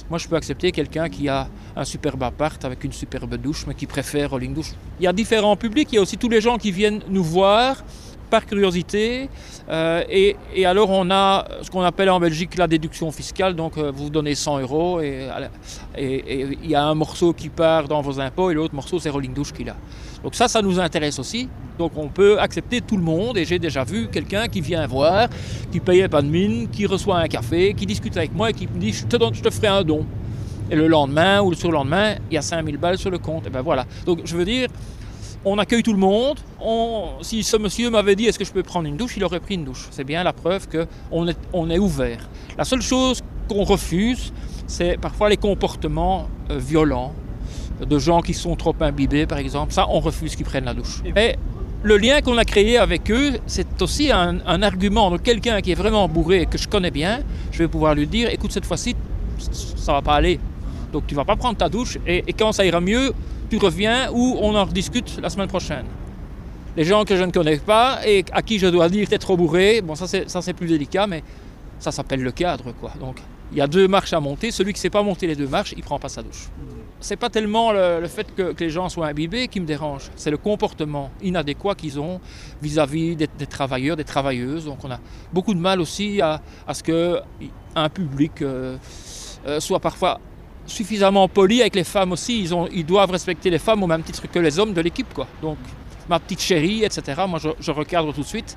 moi 0.10 0.20
je 0.20 0.28
peux 0.28 0.36
accepter 0.36 0.72
quelqu'un 0.72 1.10
qui 1.10 1.28
a 1.28 1.48
un 1.76 1.84
superbe 1.84 2.22
appart 2.22 2.64
avec 2.64 2.84
une 2.84 2.92
superbe 2.94 3.36
douche, 3.38 3.66
mais 3.68 3.74
qui 3.74 3.88
préfère 3.88 4.30
Rolling 4.30 4.54
Douche. 4.54 4.74
Il 5.00 5.04
y 5.04 5.08
a 5.08 5.14
différents 5.14 5.56
publics, 5.56 5.90
il 5.92 5.96
y 5.96 5.98
a 5.98 6.02
aussi 6.02 6.18
tous 6.18 6.30
les 6.30 6.42
gens 6.42 6.58
qui 6.58 6.72
viennent 6.72 7.02
nous 7.10 7.24
voir 7.24 7.84
par 8.30 8.46
curiosité. 8.46 9.30
Euh, 9.70 10.04
et, 10.08 10.66
alors 10.66 10.92
on 10.92 11.10
a 11.10 11.48
ce 11.64 11.72
qu'on 11.72 11.82
appelle 11.82 12.12
en 12.12 12.20
Belgique 12.20 12.56
la 12.56 12.68
déduction 12.68 13.12
fiscale, 13.12 13.56
donc 13.56 13.80
euh, 13.80 13.92
vous 13.92 14.12
donnez 14.12 14.36
100 14.36 14.60
euros 14.60 15.02
et 15.02 15.28
il 15.98 16.70
y 16.70 16.76
a 16.76 16.84
un 16.84 16.94
morceau 16.94 17.34
qui 17.34 17.50
part 17.50 17.88
dans 17.88 18.02
vos 18.02 18.20
impôts 18.20 18.52
et 18.52 18.54
l'autre 18.54 18.76
morceau 18.76 19.00
c'est 19.00 19.10
Rolling 19.10 19.34
Douche 19.34 19.54
qui 19.54 19.68
a. 19.68 19.76
Donc 20.26 20.34
ça, 20.34 20.48
ça 20.48 20.60
nous 20.64 20.80
intéresse 20.80 21.20
aussi. 21.20 21.48
Donc 21.78 21.92
on 21.98 22.08
peut 22.08 22.40
accepter 22.40 22.82
tout 22.82 22.98
le 22.98 23.04
monde 23.04 23.38
et 23.38 23.46
j'ai 23.46 23.60
déjà 23.60 23.84
vu 23.84 24.08
quelqu'un 24.08 24.48
qui 24.48 24.60
vient 24.60 24.88
voir, 24.88 25.28
qui 25.72 25.80
payait 25.80 26.08
pas 26.08 26.24
de 26.24 26.28
mine, 26.28 26.68
qui 26.68 26.88
reçoit 26.88 27.20
un 27.20 27.28
café, 27.28 27.76
qui 27.76 27.86
discute 27.86 28.18
avec 28.18 28.34
moi 28.34 28.50
et 28.50 28.54
qui 28.54 28.66
me 28.66 28.80
dit 28.80 28.92
je 28.92 29.06
te, 29.06 29.50
ferai 29.52 29.68
un 29.68 29.84
don. 29.84 30.04
Et 30.72 30.76
le 30.76 30.88
lendemain 30.88 31.44
ou 31.44 31.52
le 31.52 31.56
surlendemain, 31.56 32.16
il 32.32 32.34
y 32.34 32.38
a 32.40 32.42
5000 32.42 32.78
balles 32.78 32.98
sur 32.98 33.12
le 33.12 33.20
compte. 33.20 33.46
Et 33.46 33.52
ben 33.52 33.62
voilà. 33.62 33.86
Donc 34.08 34.22
je 34.26 34.36
veux 34.36 34.46
dire, 34.46 34.68
on 35.46 35.60
accueille 35.60 35.84
tout 35.84 35.94
le 35.94 36.00
monde. 36.00 36.40
si 37.22 37.44
ce 37.44 37.58
monsieur 37.58 37.92
m'avait 37.92 38.16
dit 38.16 38.26
est-ce 38.26 38.40
que 38.40 38.46
je 38.46 38.52
peux 38.52 38.64
prendre 38.64 38.88
une 38.88 38.98
douche, 38.98 39.18
il 39.18 39.24
aurait 39.24 39.40
pris 39.40 39.54
une 39.54 39.64
douche. 39.64 39.86
C'est 39.92 40.06
bien 40.06 40.24
la 40.24 40.34
preuve 40.34 40.68
qu'on 40.68 41.28
est, 41.28 41.38
on 41.54 41.70
est 41.70 41.78
ouvert. 41.78 42.28
La 42.58 42.66
seule 42.66 42.82
chose 42.82 43.22
qu'on 43.48 43.64
refuse, 43.64 44.34
c'est 44.66 45.00
parfois 45.00 45.30
les 45.30 45.38
comportements 45.38 46.28
euh, 46.50 46.58
violents 46.58 47.14
de 47.82 48.00
gens 48.00 48.22
qui 48.22 48.34
sont 48.34 48.56
trop 48.56 48.76
imbibés, 48.80 49.26
par 49.26 49.38
exemple. 49.38 49.74
Ça, 49.74 49.88
on 49.90 50.00
refuse 50.00 50.36
qu'ils 50.36 50.46
prennent 50.46 50.66
la 50.66 50.74
douche. 50.74 51.02
Mais 51.14 51.38
le 51.84 51.98
lien 51.98 52.22
qu'on 52.22 52.38
a 52.38 52.46
créé 52.46 52.78
avec 52.78 53.12
eux, 53.12 53.34
c'est 53.46 53.82
aussi 53.82 54.12
un, 54.12 54.40
argument. 54.64 55.12
de 55.12 55.18
quelqu'un 55.18 55.62
qui 55.62 55.72
est 55.72 55.76
vraiment 55.76 56.08
bourré 56.08 56.42
et 56.42 56.46
que 56.46 56.58
je 56.58 56.68
connais 56.68 56.92
bien, 56.92 57.20
je 57.52 57.60
vais 57.60 57.68
pouvoir 57.68 57.94
lui 57.94 58.08
dire 58.08 58.30
écoute, 58.32 58.52
cette 58.52 58.66
fois-ci, 58.66 58.96
ça 59.38 59.94
va 59.94 60.02
pas 60.02 60.16
aller. 60.16 60.40
Donc 60.92 61.06
tu 61.08 61.14
vas 61.14 61.26
pas 61.26 61.36
prendre 61.36 61.58
ta 61.58 61.70
douche 61.70 61.98
et, 62.08 62.24
quand 62.34 62.52
ça 62.54 62.66
ira 62.66 62.82
mieux, 62.82 63.14
tu 63.50 63.58
reviens 63.58 64.10
ou 64.12 64.38
on 64.42 64.56
en 64.56 64.66
rediscute 64.66 65.20
la 65.22 65.30
semaine 65.30 65.48
prochaine. 65.48 65.86
Les 66.78 66.86
gens 66.86 67.06
que 67.06 67.16
je 67.16 67.24
ne 67.24 67.32
connais 67.32 67.58
pas 67.58 68.00
et 68.06 68.26
à 68.32 68.42
qui 68.42 68.60
je 68.60 68.68
dois 68.68 68.90
dire 68.90 69.08
t'es 69.08 69.18
trop 69.18 69.38
bourré, 69.38 69.82
bon 69.82 69.96
ça 69.96 70.08
c'est 70.08 70.54
plus 70.54 70.68
délicat, 70.68 71.06
mais 71.06 71.24
ça 71.80 71.92
s'appelle 71.92 72.22
le 72.22 72.32
cadre 72.32 72.74
quoi. 72.80 72.94
Donc 73.00 73.18
il 73.52 73.60
y 73.60 73.62
a 73.62 73.68
deux 73.68 73.88
marches 73.88 74.14
à 74.14 74.20
monter. 74.20 74.50
Celui 74.50 74.74
qui 74.74 74.80
ne 74.80 74.82
sait 74.82 74.90
pas 74.90 75.04
monter 75.04 75.28
les 75.28 75.36
deux 75.36 75.48
marches, 75.48 75.74
il 75.74 75.80
ne 75.80 75.84
prend 75.84 76.00
pas 76.00 76.10
sa 76.10 76.24
douche. 76.24 76.50
C'est 77.00 77.18
pas 77.18 77.30
tellement 77.30 77.72
le, 77.72 78.08
fait 78.08 78.34
que, 78.34 78.56
les 78.58 78.70
gens 78.70 78.90
soient 78.90 79.08
imbibés 79.08 79.48
qui 79.48 79.60
me 79.60 79.66
dérange, 79.66 80.10
c'est 80.16 80.32
le 80.32 80.38
comportement 80.38 81.12
inadéquat 81.22 81.76
qu'ils 81.76 82.00
ont 82.00 82.20
vis-à-vis 82.62 83.16
des, 83.16 83.28
travailleurs, 83.48 83.96
des 83.98 84.04
travailleuses. 84.04 84.66
Donc 84.66 84.84
on 84.84 84.92
a 84.92 85.00
beaucoup 85.32 85.54
de 85.54 85.60
mal 85.60 85.82
aussi 85.82 86.22
à, 86.22 86.42
ce 86.74 86.82
qu'un 86.82 87.90
public 87.90 88.42
euh, 88.42 88.78
euh, 89.46 89.60
soit 89.60 89.80
parfois 89.80 90.20
suffisamment 90.66 91.28
poli 91.28 91.62
avec 91.62 91.76
les 91.76 91.84
femmes 91.84 92.14
aussi. 92.14 92.42
Ils, 92.42 92.56
ont, 92.56 92.68
ils 92.72 92.86
doivent 92.86 93.12
respecter 93.12 93.50
les 93.50 93.60
femmes 93.60 93.84
au 93.84 93.88
même 93.88 94.02
titre 94.02 94.28
que 94.32 94.40
les 94.40 94.58
hommes 94.58 94.74
de 94.74 94.82
l'équipe. 94.82 95.08
Donc 95.42 95.58
ma 96.10 96.20
petite 96.20 96.42
chérie, 96.42 96.84
etc. 96.84 97.24
Moi 97.28 97.40
je, 97.40 97.50
je 97.60 97.72
recadre 97.72 98.14
tout 98.14 98.22
de 98.22 98.26
suite. 98.26 98.56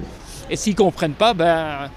Et 0.49 0.57
s'ils 0.57 0.73
ne 0.73 0.79
comprennent 0.79 1.13
pas, 1.13 1.35
ben, 1.35 1.91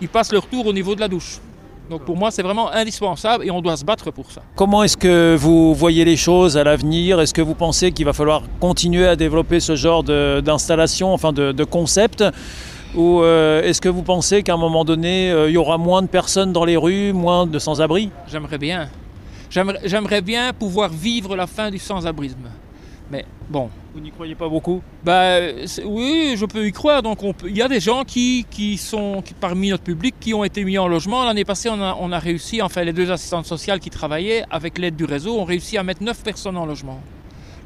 ils 0.00 0.08
passent 0.08 0.32
leur 0.32 0.46
tour 0.46 0.66
au 0.66 0.72
niveau 0.72 0.94
de 0.94 1.00
la 1.00 1.08
douche. 1.08 1.40
Donc 1.88 2.02
pour 2.02 2.16
moi, 2.16 2.30
c'est 2.30 2.42
vraiment 2.42 2.70
indispensable 2.72 3.44
et 3.44 3.50
on 3.50 3.60
doit 3.60 3.76
se 3.76 3.84
battre 3.84 4.10
pour 4.10 4.30
ça. 4.30 4.42
Comment 4.56 4.82
est-ce 4.82 4.96
que 4.96 5.36
vous 5.38 5.74
voyez 5.74 6.04
les 6.04 6.16
choses 6.16 6.56
à 6.56 6.64
l'avenir? 6.64 7.20
Est-ce 7.20 7.32
que 7.32 7.42
vous 7.42 7.54
pensez 7.54 7.92
qu'il 7.92 8.04
va 8.04 8.12
falloir 8.12 8.42
continuer 8.60 9.06
à 9.06 9.14
développer 9.14 9.60
ce 9.60 9.76
genre 9.76 10.02
d'installation, 10.02 11.12
enfin 11.12 11.32
de, 11.32 11.52
de 11.52 11.64
concept? 11.64 12.24
Ou 12.96 13.20
euh, 13.20 13.62
est-ce 13.62 13.80
que 13.80 13.88
vous 13.88 14.02
pensez 14.02 14.42
qu'à 14.42 14.54
un 14.54 14.56
moment 14.56 14.84
donné, 14.84 15.30
euh, 15.30 15.48
il 15.48 15.52
y 15.52 15.58
aura 15.58 15.76
moins 15.76 16.02
de 16.02 16.06
personnes 16.06 16.52
dans 16.52 16.64
les 16.64 16.76
rues, 16.76 17.12
moins 17.12 17.46
de 17.46 17.58
sans-abri? 17.58 18.10
J'aimerais 18.26 18.58
bien. 18.58 18.88
J'aimerais 19.50 20.22
bien 20.22 20.52
pouvoir 20.52 20.88
vivre 20.90 21.36
la 21.36 21.46
fin 21.46 21.70
du 21.70 21.78
sans-abrisme. 21.78 22.50
Mais 23.10 23.24
bon. 23.48 23.70
Vous 23.96 24.02
n'y 24.02 24.10
croyez 24.10 24.34
pas 24.34 24.46
beaucoup 24.46 24.82
bah, 25.04 25.38
Oui, 25.86 26.34
je 26.36 26.44
peux 26.44 26.66
y 26.66 26.72
croire. 26.72 27.02
Donc 27.02 27.20
il 27.46 27.56
y 27.56 27.62
a 27.62 27.68
des 27.68 27.80
gens 27.80 28.04
qui, 28.04 28.44
sont 28.76 29.24
parmi 29.40 29.70
notre 29.70 29.84
public 29.84 30.14
qui 30.20 30.34
ont 30.34 30.44
été 30.44 30.64
mis 30.64 30.76
en 30.76 30.86
logement. 30.86 31.24
L'année 31.24 31.46
passée, 31.46 31.70
on 31.70 31.80
a, 31.80 31.96
on 31.98 32.12
a, 32.12 32.18
réussi, 32.18 32.60
enfin 32.60 32.84
les 32.84 32.92
deux 32.92 33.10
assistantes 33.10 33.46
sociales 33.46 33.80
qui 33.80 33.88
travaillaient 33.88 34.44
avec 34.50 34.76
l'aide 34.76 34.96
du 34.96 35.06
réseau, 35.06 35.40
ont 35.40 35.44
réussi 35.44 35.78
à 35.78 35.82
mettre 35.82 36.02
9 36.02 36.22
personnes 36.22 36.58
en 36.58 36.66
logement. 36.66 37.00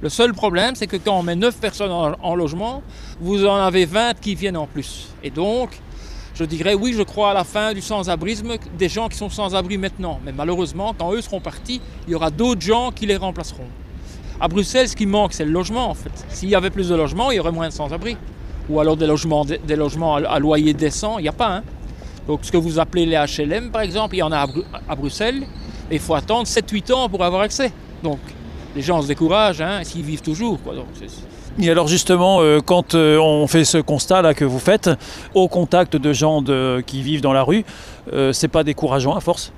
Le 0.02 0.08
seul 0.08 0.32
problème, 0.32 0.76
c'est 0.76 0.86
que 0.86 0.98
quand 0.98 1.18
on 1.18 1.24
met 1.24 1.34
9 1.34 1.58
personnes 1.58 1.90
en, 1.90 2.34
logement, 2.36 2.84
vous 3.20 3.44
en 3.44 3.56
avez 3.56 3.84
20 3.84 4.20
qui 4.20 4.36
viennent 4.36 4.56
en 4.56 4.68
plus. 4.68 5.08
Et 5.24 5.30
donc, 5.30 5.70
je 6.36 6.44
dirais 6.44 6.74
oui, 6.74 6.94
je 6.96 7.02
crois 7.02 7.32
à 7.32 7.34
la 7.34 7.42
fin 7.42 7.74
du 7.74 7.80
sans-abrisme, 7.80 8.52
des 8.78 8.88
gens 8.88 9.08
qui 9.08 9.16
sont 9.16 9.30
sans-abri 9.30 9.78
maintenant. 9.78 10.20
Mais 10.24 10.30
malheureusement, 10.30 10.94
quand 10.96 11.12
eux 11.12 11.22
seront 11.22 11.40
partis, 11.40 11.80
il 12.06 12.12
y 12.12 12.14
aura 12.14 12.30
d'autres 12.30 12.62
gens 12.62 12.92
qui 12.92 13.06
les 13.06 13.16
remplaceront. 13.16 13.66
À 14.40 14.48
Bruxelles, 14.48 14.88
ce 14.88 14.96
qui 14.96 15.06
manque, 15.06 15.34
c'est 15.34 15.44
le 15.44 15.50
logement 15.50 15.90
en 15.90 15.94
fait. 15.94 16.12
S'il 16.30 16.48
y 16.48 16.54
avait 16.54 16.70
plus 16.70 16.88
de 16.88 16.94
logements, 16.94 17.30
il 17.30 17.36
y 17.36 17.40
aurait 17.40 17.52
moins 17.52 17.68
de 17.68 17.72
sans-abri. 17.72 18.16
Ou 18.70 18.80
alors 18.80 18.96
des 18.96 19.06
logements, 19.06 19.44
à 20.14 20.38
loyer 20.38 20.72
décent, 20.72 21.18
il 21.18 21.22
n'y 21.22 21.28
a 21.28 21.32
pas. 21.32 21.56
Hein. 21.56 21.62
Donc 22.26 22.40
ce 22.42 22.52
que 22.52 22.56
vous 22.56 22.78
appelez 22.78 23.04
les 23.04 23.16
HLM 23.16 23.70
par 23.70 23.82
exemple, 23.82 24.14
il 24.14 24.18
y 24.18 24.22
en 24.22 24.32
a 24.32 24.46
à, 24.88 24.96
Bruxelles, 24.96 25.42
et 25.90 25.96
il 25.96 26.00
faut 26.00 26.14
attendre 26.14 26.46
7-8 26.46 26.92
ans 26.92 27.08
pour 27.08 27.22
avoir 27.22 27.42
accès. 27.42 27.72
Donc 28.02 28.18
les 28.74 28.82
gens 28.82 29.02
se 29.02 29.08
découragent, 29.08 29.60
hein, 29.60 29.80
s'ils 29.82 30.04
vivent 30.04 30.22
toujours. 30.22 30.58
Et 31.60 31.70
alors 31.70 31.88
justement, 31.88 32.40
euh, 32.40 32.60
quand 32.64 32.94
euh, 32.94 33.18
on 33.18 33.46
fait 33.46 33.64
ce 33.64 33.78
constat 33.78 34.22
là 34.22 34.32
que 34.32 34.44
vous 34.44 34.58
faites, 34.58 34.88
au 35.34 35.48
contact 35.48 35.96
de 35.96 36.12
gens 36.12 36.42
qui 36.86 37.02
vivent 37.02 37.20
dans 37.20 37.32
la 37.32 37.42
rue, 37.42 37.64
euh, 38.12 38.32
c'est 38.32 38.48
pas 38.48 38.64
décourageant 38.64 39.14
à 39.14 39.20
force? 39.20 39.52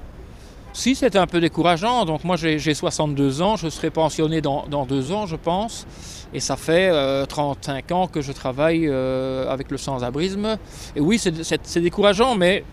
Si, 0.74 0.94
c'est 0.94 1.16
un 1.16 1.26
peu 1.26 1.40
décourageant. 1.40 2.04
Donc 2.04 2.24
moi 2.24 2.36
j'ai 2.36 2.74
62 2.74 3.42
ans, 3.42 3.56
je 3.56 3.68
serai 3.68 3.90
pensionné 3.90 4.40
dans, 4.40 4.86
deux 4.86 5.12
ans, 5.12 5.26
je 5.26 5.36
pense. 5.36 5.86
Et 6.34 6.40
ça 6.40 6.56
fait 6.56 6.90
35 7.26 7.92
ans 7.92 8.06
que 8.06 8.20
je 8.20 8.32
travaille 8.32 8.88
avec 8.88 9.70
le 9.70 9.76
sans-abrisme. 9.76 10.56
Et 10.96 11.00
oui, 11.00 11.18
c'est 11.18 11.80
décourageant, 11.80 12.34
mais 12.34 12.64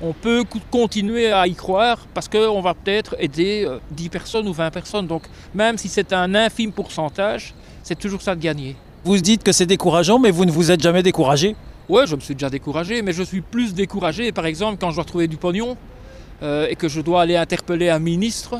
on 0.00 0.12
peut 0.12 0.44
continuer 0.70 1.32
à 1.32 1.46
y 1.46 1.54
croire 1.54 1.98
parce 2.14 2.28
qu'on 2.28 2.60
va 2.60 2.74
peut-être 2.74 3.16
aider 3.18 3.68
10 3.90 4.08
personnes 4.08 4.48
ou 4.48 4.52
20 4.52 4.70
personnes. 4.70 5.06
Donc 5.06 5.22
même 5.54 5.78
si 5.78 5.88
c'est 5.88 6.12
un 6.12 6.34
infime 6.34 6.72
pourcentage, 6.72 7.54
c'est 7.82 7.98
toujours 7.98 8.22
ça 8.22 8.34
de 8.34 8.40
gagner. 8.40 8.76
Vous 9.04 9.18
dites 9.18 9.42
que 9.42 9.50
c'est 9.50 9.66
décourageant, 9.66 10.20
mais 10.20 10.30
vous 10.30 10.44
ne 10.44 10.52
vous 10.52 10.70
êtes 10.70 10.80
jamais 10.80 11.02
découragé? 11.02 11.56
Ouais, 11.88 12.06
je 12.06 12.14
me 12.14 12.20
suis 12.20 12.34
déjà 12.34 12.48
découragé, 12.48 13.02
mais 13.02 13.12
je 13.12 13.24
suis 13.24 13.40
plus 13.40 13.74
découragé, 13.74 14.30
par 14.30 14.46
exemple, 14.46 14.78
quand 14.80 14.90
je 14.90 14.96
dois 14.96 15.04
trouver 15.04 15.26
du 15.26 15.36
pognon 15.36 15.76
euh, 16.42 16.66
et 16.68 16.74
que 16.74 16.88
je 16.88 17.00
dois 17.00 17.22
aller 17.22 17.36
interpeller 17.36 17.88
un 17.88 18.00
ministre 18.00 18.58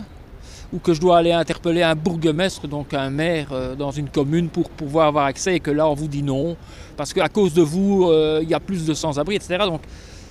ou 0.73 0.79
que 0.79 0.95
je 0.95 1.01
dois 1.01 1.19
aller 1.19 1.33
interpeller 1.33 1.83
un 1.83 1.97
bourgmestre, 1.97 2.69
donc 2.69 2.95
un 2.95 3.11
maire 3.11 3.49
euh, 3.51 3.75
dans 3.75 3.91
une 3.91 4.09
commune 4.09 4.49
pour 4.49 4.71
pouvoir 4.71 5.09
avoir 5.09 5.27
accès 5.27 5.57
et 5.57 5.61
que 5.61 5.71
là 5.71 5.89
on 5.89 5.95
vous 5.95 6.07
dit 6.07 6.23
non, 6.23 6.57
parce 6.97 7.13
qu'à 7.13 7.29
cause 7.29 7.53
de 7.55 7.63
vous, 7.63 8.07
euh, 8.09 8.41
il 8.43 8.49
y 8.49 8.55
a 8.55 8.61
plus 8.61 8.87
de 8.87 8.95
sans-abri, 8.95 9.35
etc. 9.35 9.65
Donc 9.65 9.83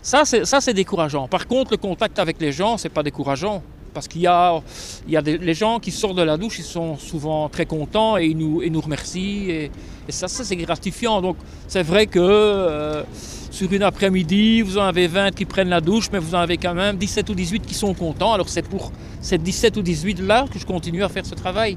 ça 0.01 0.23
c'est 0.25 0.73
décourageant. 0.73 1.27
Par 1.27 1.45
contre, 1.45 1.71
le 1.71 1.77
contact 1.77 2.19
avec 2.19 2.39
les 2.39 2.51
gens, 2.51 2.77
c'est 2.77 2.89
pas 2.89 3.03
décourageant. 3.03 3.61
Parce 3.93 4.07
qu'il 4.07 4.21
y 4.21 4.27
a, 4.27 4.61
il 5.05 5.11
y 5.11 5.17
a 5.17 5.21
des, 5.21 5.37
les 5.37 5.53
gens 5.53 5.77
qui 5.79 5.91
sortent 5.91 6.15
de 6.15 6.21
la 6.21 6.37
douche, 6.37 6.59
ils 6.59 6.63
sont 6.63 6.95
souvent 6.95 7.49
très 7.49 7.65
contents 7.65 8.17
et 8.17 8.27
ils 8.27 8.37
nous, 8.37 8.63
nous 8.69 8.79
remercient. 8.79 9.49
Et, 9.49 9.71
ça, 10.07 10.29
ça 10.29 10.45
c'est 10.45 10.55
gratifiant. 10.55 11.21
Donc 11.21 11.35
c'est 11.67 11.83
vrai 11.83 12.07
que 12.07 13.03
sur 13.51 13.71
une 13.71 13.83
après-midi, 13.83 14.61
vous 14.61 14.77
en 14.77 14.83
avez 14.83 15.07
20 15.07 15.31
qui 15.31 15.45
prennent 15.45 15.69
la 15.69 15.81
douche, 15.81 16.07
mais 16.11 16.19
vous 16.19 16.33
en 16.33 16.39
avez 16.39 16.57
quand 16.57 16.73
même 16.73 16.95
17 16.95 17.29
ou 17.29 17.35
18 17.35 17.65
qui 17.65 17.73
sont 17.73 17.93
contents. 17.93 18.33
Alors 18.33 18.47
c'est 18.47 18.67
pour 18.67 18.91
ces 19.19 19.37
17 19.37 19.77
ou 19.77 19.81
18-là 19.81 20.45
que 20.51 20.57
je 20.57 20.65
continue 20.65 21.03
à 21.03 21.09
faire 21.09 21.25
ce 21.25 21.35
travail. 21.35 21.75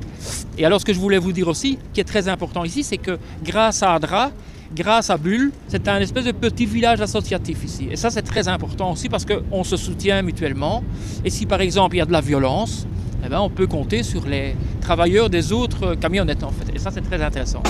Et 0.57 0.65
alors 0.65 0.81
ce 0.81 0.87
que 0.87 0.95
je 0.95 1.01
voulais 1.01 1.19
vous 1.19 1.33
dire 1.33 1.49
aussi, 1.49 1.79
qui 1.93 2.01
est 2.01 2.05
très 2.05 2.29
important 2.29 2.65
ici, 2.65 2.85
c'est 2.85 2.97
que 2.97 3.19
grâce 3.43 3.83
à 3.83 3.93
Adra, 3.93 4.31
grâce 4.75 5.11
à 5.11 5.19
Bulle, 5.19 5.51
c'est 5.67 5.89
un 5.89 5.99
espèce 5.99 6.25
de 6.25 6.33
petit 6.33 6.65
village 6.65 7.01
associatif 7.01 7.65
ici. 7.65 7.89
Et 7.91 7.97
ça, 7.97 8.09
c'est 8.11 8.23
très 8.23 8.47
important 8.47 8.93
aussi 8.93 9.09
parce 9.09 9.27
qu'on 9.27 9.65
se 9.65 9.77
soutient 9.77 10.23
mutuellement. 10.23 10.85
Et 11.25 11.31
si 11.31 11.45
par 11.45 11.61
exemple 11.61 11.97
il 11.97 11.99
y 11.99 12.03
a 12.03 12.07
de 12.07 12.13
la 12.13 12.21
violence, 12.21 12.87
eh 13.27 13.29
ben, 13.29 13.41
on 13.41 13.51
peut 13.51 13.67
compter 13.67 14.05
sur 14.05 14.27
les 14.27 14.55
travailleurs 14.81 15.29
des 15.29 15.53
autres 15.53 15.97
camionnettes 15.97 16.45
en 16.45 16.51
fait. 16.51 16.73
Et 16.73 16.79
ça, 16.79 16.93
c'est 16.93 17.03
très 17.03 17.21
intéressant. 17.21 17.63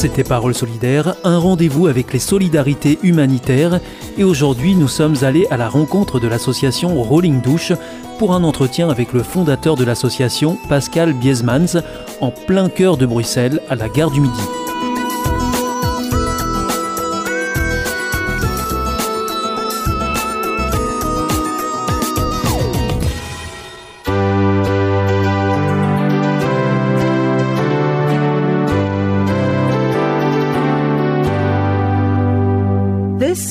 C'était 0.00 0.24
Parole 0.24 0.54
solidaire, 0.54 1.14
un 1.24 1.36
rendez-vous 1.36 1.86
avec 1.86 2.14
les 2.14 2.18
solidarités 2.18 2.98
humanitaires. 3.02 3.80
Et 4.16 4.24
aujourd'hui, 4.24 4.74
nous 4.74 4.88
sommes 4.88 5.16
allés 5.20 5.46
à 5.50 5.58
la 5.58 5.68
rencontre 5.68 6.18
de 6.18 6.26
l'association 6.26 7.02
Rolling 7.02 7.42
Douche 7.42 7.74
pour 8.18 8.32
un 8.32 8.42
entretien 8.42 8.88
avec 8.88 9.12
le 9.12 9.22
fondateur 9.22 9.76
de 9.76 9.84
l'association, 9.84 10.56
Pascal 10.70 11.12
Biesmans, 11.12 11.82
en 12.22 12.30
plein 12.30 12.70
cœur 12.70 12.96
de 12.96 13.04
Bruxelles, 13.04 13.60
à 13.68 13.74
la 13.74 13.90
gare 13.90 14.10
du 14.10 14.22
Midi. 14.22 14.69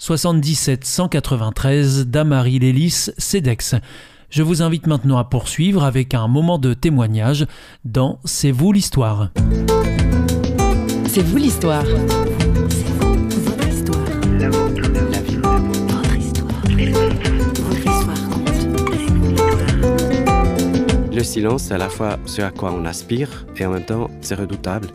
77 0.00 0.86
193 0.86 2.06
Damary 2.06 2.58
Lélis, 2.58 3.10
CEDEX. 3.18 3.74
Je 4.30 4.42
vous 4.42 4.62
invite 4.62 4.86
maintenant 4.86 5.18
à 5.18 5.24
poursuivre 5.24 5.84
avec 5.84 6.14
un 6.14 6.26
moment 6.26 6.56
de 6.56 6.72
témoignage 6.72 7.46
dans 7.84 8.18
C'est 8.24 8.50
vous 8.50 8.72
l'histoire. 8.72 9.28
C'est 11.06 11.20
vous 11.20 11.36
l'histoire. 11.36 11.84
Le 21.12 21.22
silence, 21.22 21.64
c'est 21.64 21.74
à 21.74 21.78
la 21.78 21.90
fois 21.90 22.18
ce 22.24 22.40
à 22.40 22.50
quoi 22.50 22.72
on 22.72 22.86
aspire 22.86 23.44
et 23.58 23.66
en 23.66 23.72
même 23.72 23.84
temps, 23.84 24.08
c'est 24.22 24.34
redoutable. 24.34 24.88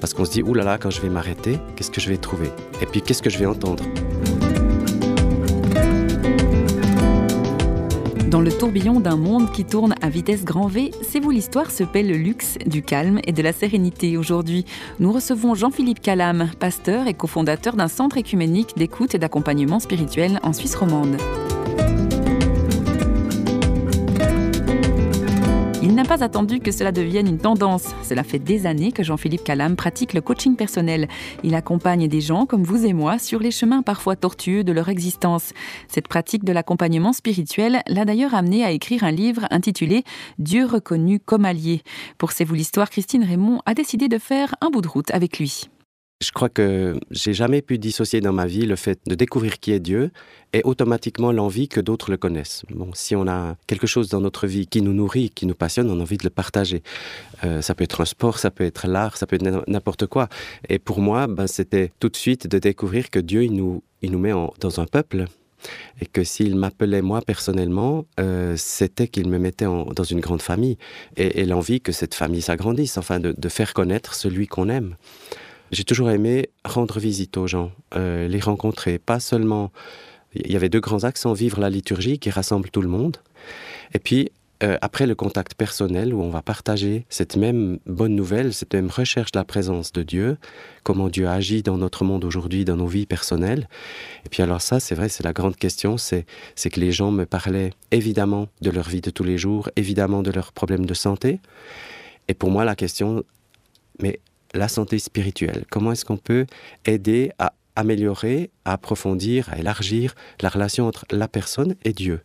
Parce 0.00 0.14
qu'on 0.14 0.24
se 0.24 0.32
dit, 0.32 0.42
oulala, 0.42 0.64
là 0.64 0.72
là, 0.72 0.78
quand 0.78 0.90
je 0.90 1.00
vais 1.00 1.10
m'arrêter, 1.10 1.60
qu'est-ce 1.76 1.92
que 1.92 2.00
je 2.00 2.08
vais 2.08 2.16
trouver? 2.16 2.50
Et 2.82 2.86
puis, 2.86 3.02
qu'est-ce 3.02 3.22
que 3.22 3.30
je 3.30 3.38
vais 3.38 3.46
entendre? 3.46 3.84
Dans 8.28 8.42
le 8.42 8.52
tourbillon 8.52 9.00
d'un 9.00 9.16
monde 9.16 9.50
qui 9.52 9.64
tourne 9.64 9.94
à 10.02 10.10
vitesse 10.10 10.44
grand 10.44 10.66
V, 10.66 10.90
C'est 11.00 11.18
vous 11.18 11.30
l'histoire 11.30 11.70
se 11.70 11.82
paie 11.82 12.02
le 12.02 12.14
luxe 12.14 12.58
du 12.66 12.82
calme 12.82 13.20
et 13.24 13.32
de 13.32 13.40
la 13.40 13.54
sérénité. 13.54 14.18
Aujourd'hui, 14.18 14.66
nous 15.00 15.12
recevons 15.12 15.54
Jean-Philippe 15.54 16.02
Calam, 16.02 16.50
pasteur 16.60 17.06
et 17.06 17.14
cofondateur 17.14 17.74
d'un 17.74 17.88
centre 17.88 18.18
écuménique 18.18 18.76
d'écoute 18.76 19.14
et 19.14 19.18
d'accompagnement 19.18 19.80
spirituel 19.80 20.40
en 20.42 20.52
Suisse 20.52 20.74
romande. 20.74 21.16
Pas 26.08 26.24
attendu 26.24 26.58
que 26.60 26.72
cela 26.72 26.90
devienne 26.90 27.26
une 27.26 27.36
tendance. 27.36 27.94
Cela 28.02 28.24
fait 28.24 28.38
des 28.38 28.64
années 28.64 28.92
que 28.92 29.02
Jean-Philippe 29.02 29.44
Calam 29.44 29.76
pratique 29.76 30.14
le 30.14 30.22
coaching 30.22 30.56
personnel. 30.56 31.06
Il 31.44 31.54
accompagne 31.54 32.08
des 32.08 32.22
gens 32.22 32.46
comme 32.46 32.62
vous 32.62 32.86
et 32.86 32.94
moi 32.94 33.18
sur 33.18 33.40
les 33.40 33.50
chemins 33.50 33.82
parfois 33.82 34.16
tortueux 34.16 34.64
de 34.64 34.72
leur 34.72 34.88
existence. 34.88 35.52
Cette 35.86 36.08
pratique 36.08 36.44
de 36.44 36.52
l'accompagnement 36.52 37.12
spirituel 37.12 37.82
l'a 37.86 38.06
d'ailleurs 38.06 38.34
amené 38.34 38.64
à 38.64 38.70
écrire 38.70 39.04
un 39.04 39.10
livre 39.10 39.46
intitulé 39.50 40.02
Dieu 40.38 40.64
reconnu 40.64 41.20
comme 41.20 41.44
allié. 41.44 41.82
Pour 42.16 42.32
C'est 42.32 42.44
vous 42.44 42.54
l'histoire, 42.54 42.88
Christine 42.88 43.24
Raymond 43.24 43.60
a 43.66 43.74
décidé 43.74 44.08
de 44.08 44.16
faire 44.16 44.54
un 44.62 44.70
bout 44.70 44.80
de 44.80 44.88
route 44.88 45.10
avec 45.10 45.38
lui. 45.38 45.68
Je 46.20 46.32
crois 46.32 46.48
que 46.48 46.98
j'ai 47.12 47.32
jamais 47.32 47.62
pu 47.62 47.78
dissocier 47.78 48.20
dans 48.20 48.32
ma 48.32 48.46
vie 48.46 48.66
le 48.66 48.74
fait 48.74 48.98
de 49.06 49.14
découvrir 49.14 49.60
qui 49.60 49.70
est 49.70 49.78
Dieu 49.78 50.10
et 50.52 50.62
automatiquement 50.64 51.30
l'envie 51.30 51.68
que 51.68 51.78
d'autres 51.78 52.10
le 52.10 52.16
connaissent. 52.16 52.64
Bon, 52.70 52.90
si 52.92 53.14
on 53.14 53.28
a 53.28 53.54
quelque 53.68 53.86
chose 53.86 54.08
dans 54.08 54.20
notre 54.20 54.48
vie 54.48 54.66
qui 54.66 54.82
nous 54.82 54.92
nourrit, 54.92 55.30
qui 55.30 55.46
nous 55.46 55.54
passionne, 55.54 55.88
on 55.88 56.00
a 56.00 56.02
envie 56.02 56.16
de 56.16 56.24
le 56.24 56.30
partager. 56.30 56.82
Euh, 57.44 57.62
ça 57.62 57.76
peut 57.76 57.84
être 57.84 58.00
un 58.00 58.04
sport, 58.04 58.40
ça 58.40 58.50
peut 58.50 58.64
être 58.64 58.88
l'art, 58.88 59.16
ça 59.16 59.28
peut 59.28 59.36
être 59.36 59.64
n'importe 59.68 60.06
quoi. 60.06 60.28
Et 60.68 60.80
pour 60.80 60.98
moi, 60.98 61.28
ben, 61.28 61.46
c'était 61.46 61.92
tout 62.00 62.08
de 62.08 62.16
suite 62.16 62.48
de 62.48 62.58
découvrir 62.58 63.10
que 63.10 63.20
Dieu, 63.20 63.44
il 63.44 63.52
nous, 63.52 63.84
il 64.02 64.10
nous 64.10 64.18
met 64.18 64.32
dans 64.58 64.80
un 64.80 64.86
peuple 64.86 65.26
et 66.00 66.06
que 66.06 66.24
s'il 66.24 66.56
m'appelait 66.56 67.02
moi 67.02 67.20
personnellement, 67.22 68.06
euh, 68.18 68.54
c'était 68.56 69.06
qu'il 69.06 69.28
me 69.28 69.38
mettait 69.38 69.66
dans 69.66 70.04
une 70.04 70.20
grande 70.20 70.42
famille 70.42 70.78
et, 71.16 71.44
l'envie 71.44 71.80
que 71.80 71.92
cette 71.92 72.14
famille 72.14 72.42
s'agrandisse, 72.42 72.98
enfin 72.98 73.20
de 73.20 73.48
faire 73.48 73.72
connaître 73.72 74.14
celui 74.14 74.48
qu'on 74.48 74.68
aime. 74.68 74.96
J'ai 75.70 75.84
toujours 75.84 76.10
aimé 76.10 76.50
rendre 76.64 76.98
visite 76.98 77.36
aux 77.36 77.46
gens, 77.46 77.72
euh, 77.94 78.28
les 78.28 78.40
rencontrer, 78.40 78.98
pas 78.98 79.20
seulement... 79.20 79.70
Il 80.34 80.52
y 80.52 80.56
avait 80.56 80.68
deux 80.68 80.80
grands 80.80 81.04
axes, 81.04 81.26
vivre 81.26 81.58
la 81.60 81.70
liturgie 81.70 82.18
qui 82.18 82.30
rassemble 82.30 82.68
tout 82.68 82.82
le 82.82 82.88
monde, 82.88 83.16
et 83.94 83.98
puis 83.98 84.30
euh, 84.62 84.76
après 84.80 85.06
le 85.06 85.14
contact 85.14 85.54
personnel 85.54 86.12
où 86.12 86.20
on 86.20 86.30
va 86.30 86.42
partager 86.42 87.06
cette 87.08 87.36
même 87.36 87.78
bonne 87.86 88.16
nouvelle, 88.16 88.52
cette 88.52 88.74
même 88.74 88.88
recherche 88.88 89.30
de 89.30 89.38
la 89.38 89.44
présence 89.44 89.92
de 89.92 90.02
Dieu, 90.02 90.36
comment 90.82 91.08
Dieu 91.08 91.28
agit 91.28 91.62
dans 91.62 91.78
notre 91.78 92.04
monde 92.04 92.24
aujourd'hui, 92.24 92.64
dans 92.64 92.76
nos 92.76 92.88
vies 92.88 93.06
personnelles. 93.06 93.68
Et 94.26 94.28
puis 94.28 94.42
alors 94.42 94.60
ça, 94.60 94.80
c'est 94.80 94.96
vrai, 94.96 95.08
c'est 95.08 95.22
la 95.22 95.32
grande 95.32 95.54
question, 95.54 95.96
c'est 95.96 96.26
que 96.56 96.80
les 96.80 96.90
gens 96.90 97.12
me 97.12 97.24
parlaient 97.24 97.72
évidemment 97.92 98.48
de 98.60 98.70
leur 98.70 98.88
vie 98.88 99.00
de 99.00 99.10
tous 99.10 99.24
les 99.24 99.38
jours, 99.38 99.70
évidemment 99.76 100.22
de 100.22 100.32
leurs 100.32 100.52
problèmes 100.52 100.86
de 100.86 100.94
santé. 100.94 101.40
Et 102.26 102.34
pour 102.34 102.50
moi, 102.50 102.64
la 102.64 102.74
question 102.74 103.24
mais 104.00 104.20
la 104.54 104.68
santé 104.68 104.98
spirituelle. 104.98 105.64
Comment 105.70 105.92
est-ce 105.92 106.04
qu'on 106.04 106.16
peut 106.16 106.46
aider 106.84 107.30
à 107.38 107.52
améliorer, 107.76 108.50
à 108.64 108.72
approfondir, 108.72 109.48
à 109.52 109.58
élargir 109.58 110.14
la 110.40 110.48
relation 110.48 110.86
entre 110.86 111.04
la 111.10 111.28
personne 111.28 111.74
et 111.84 111.92
Dieu? 111.92 112.20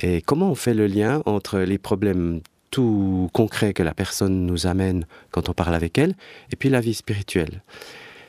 Et 0.00 0.22
comment 0.22 0.50
on 0.50 0.54
fait 0.54 0.74
le 0.74 0.86
lien 0.86 1.22
entre 1.26 1.60
les 1.60 1.78
problèmes 1.78 2.40
tout 2.70 3.30
concrets 3.32 3.72
que 3.72 3.84
la 3.84 3.94
personne 3.94 4.46
nous 4.46 4.66
amène 4.66 5.06
quand 5.30 5.48
on 5.48 5.52
parle 5.52 5.74
avec 5.74 5.96
elle 5.98 6.14
et 6.50 6.56
puis 6.56 6.68
la 6.68 6.80
vie 6.80 6.94
spirituelle? 6.94 7.62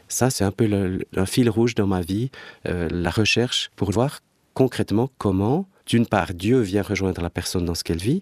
Ça, 0.07 0.29
c'est 0.29 0.43
un 0.43 0.51
peu 0.51 0.67
le, 0.67 1.03
un 1.15 1.25
fil 1.25 1.49
rouge 1.49 1.73
dans 1.73 1.87
ma 1.87 2.01
vie, 2.01 2.29
euh, 2.67 2.87
la 2.91 3.09
recherche 3.09 3.71
pour 3.75 3.91
voir 3.91 4.19
concrètement 4.53 5.09
comment, 5.17 5.67
d'une 5.87 6.05
part, 6.05 6.33
Dieu 6.33 6.59
vient 6.61 6.83
rejoindre 6.83 7.21
la 7.21 7.31
personne 7.31 7.65
dans 7.65 7.73
ce 7.73 7.83
qu'elle 7.83 7.97
vit, 7.97 8.21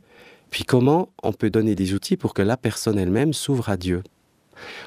puis 0.49 0.63
comment 0.63 1.09
on 1.23 1.33
peut 1.33 1.49
donner 1.49 1.75
des 1.75 1.93
outils 1.93 2.15
pour 2.15 2.33
que 2.33 2.41
la 2.41 2.57
personne 2.57 2.97
elle-même 2.97 3.33
s'ouvre 3.33 3.69
à 3.69 3.75
Dieu 3.75 4.01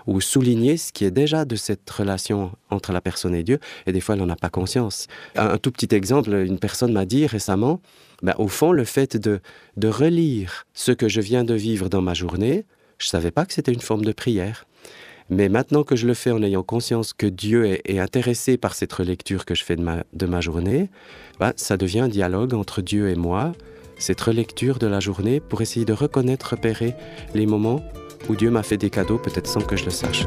ou 0.06 0.20
souligner 0.20 0.76
ce 0.76 0.92
qui 0.92 1.04
est 1.04 1.11
déjà 1.11 1.44
de 1.44 1.56
cette 1.56 1.88
relation 1.88 2.52
entre 2.70 2.92
la 2.92 3.00
personne 3.00 3.35
et 3.35 3.42
Dieu, 3.42 3.58
et 3.87 3.92
des 3.92 4.00
fois 4.00 4.14
elle 4.14 4.23
n'en 4.23 4.30
a 4.30 4.37
pas 4.37 4.50
conscience. 4.50 5.06
Un, 5.37 5.58
tout 5.58 5.70
petit 5.70 5.94
exemple, 5.94 6.30
une 6.32 6.58
personne 6.58 6.92
m'a 6.92 7.04
dit 7.04 7.26
récemment, 7.26 7.80
ben, 8.23 8.35
au 8.38 8.49
fond, 8.49 8.73
le 8.73 8.85
fait 8.85 9.16
de, 9.16 9.40
de 9.76 9.88
relire 9.88 10.66
ce 10.73 10.92
que 10.92 11.08
je 11.08 11.20
viens 11.20 11.44
de 11.44 11.54
vivre 11.54 11.88
dans 11.88 12.02
ma 12.02 12.14
journée, 12.14 12.64
je 12.99 13.06
ne 13.06 13.11
savais 13.11 13.30
pas 13.30 13.44
que 13.44 13.52
c'était 13.52 13.73
une 13.73 13.80
forme 13.80 14.04
de 14.04 14.12
prière. 14.12 14.66
Mais 15.28 15.49
maintenant 15.49 15.82
que 15.82 15.96
je 15.96 16.06
le 16.06 16.14
fais 16.14 16.30
en 16.30 16.42
ayant 16.42 16.62
conscience 16.62 17.12
que 17.12 17.26
Dieu 17.26 17.66
est, 17.66 17.99
intéressé 17.99 18.56
par 18.56 18.75
cette 18.75 18.92
relecture 18.92 19.44
que 19.44 19.54
je 19.54 19.64
fais 19.64 19.75
de 19.75 19.82
ma, 19.82 20.04
de 20.12 20.26
ma 20.26 20.40
journée, 20.40 20.88
ben, 21.40 21.52
ça 21.56 21.76
devient 21.76 22.00
un 22.00 22.08
dialogue 22.08 22.54
entre 22.54 22.80
Dieu 22.80 23.08
et 23.08 23.16
moi, 23.16 23.52
cette 23.99 24.20
relecture 24.20 24.78
de 24.78 24.87
la 24.87 25.00
journée 25.00 25.40
pour 25.40 25.62
essayer 25.62 25.85
de 25.85 25.92
reconnaître, 25.92 26.50
repérer 26.50 26.94
les 27.35 27.46
moments 27.46 27.82
où 28.28 28.37
Dieu 28.37 28.50
m'a 28.50 28.62
fait 28.62 28.76
des 28.76 28.90
cadeaux 28.90 29.18
peut-être 29.18 29.46
sans 29.46 29.61
que 29.61 29.76
je 29.76 29.85
le 29.85 29.90
sache. 29.90 30.25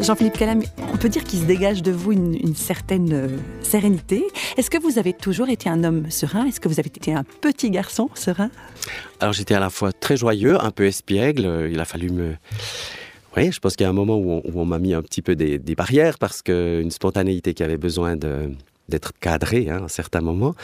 Jean-Philippe 0.00 0.36
Calam, 0.36 0.60
on 0.92 0.96
peut 0.96 1.08
dire 1.08 1.22
qu'il 1.22 1.38
se 1.38 1.44
dégage 1.44 1.80
de 1.80 1.92
vous 1.92 2.10
une, 2.10 2.34
une 2.34 2.56
certaine 2.56 3.12
euh, 3.12 3.28
sérénité. 3.60 4.24
Est-ce 4.56 4.68
que 4.68 4.76
vous 4.78 4.98
avez 4.98 5.12
toujours 5.12 5.48
été 5.48 5.68
un 5.68 5.84
homme 5.84 6.10
serein? 6.10 6.44
Est-ce 6.46 6.58
que 6.58 6.68
vous 6.68 6.80
avez 6.80 6.88
été 6.88 7.14
un 7.14 7.22
petit 7.22 7.70
garçon 7.70 8.10
serein? 8.14 8.50
Alors 9.20 9.32
j'étais 9.32 9.54
à 9.54 9.60
la 9.60 9.70
fois 9.70 9.92
très 9.92 10.16
joyeux, 10.16 10.60
un 10.60 10.72
peu 10.72 10.86
espiègle. 10.86 11.68
Il 11.70 11.78
a 11.78 11.84
fallu 11.84 12.10
me... 12.10 12.34
Oui, 13.36 13.52
je 13.52 13.60
pense 13.60 13.76
qu'il 13.76 13.84
y 13.84 13.86
a 13.86 13.90
un 13.90 13.94
moment 13.94 14.16
où 14.16 14.32
on, 14.32 14.42
où 14.44 14.60
on 14.60 14.64
m'a 14.64 14.80
mis 14.80 14.92
un 14.92 15.02
petit 15.02 15.22
peu 15.22 15.36
des, 15.36 15.60
des 15.60 15.74
barrières 15.76 16.18
parce 16.18 16.42
qu'une 16.42 16.90
spontanéité 16.90 17.54
qui 17.54 17.62
avait 17.62 17.78
besoin 17.78 18.16
de, 18.16 18.50
d'être 18.92 19.12
cadré 19.18 19.68
hein, 19.68 19.78
à 19.80 19.84
un 19.84 19.88
certain 19.88 20.20
moment. 20.20 20.54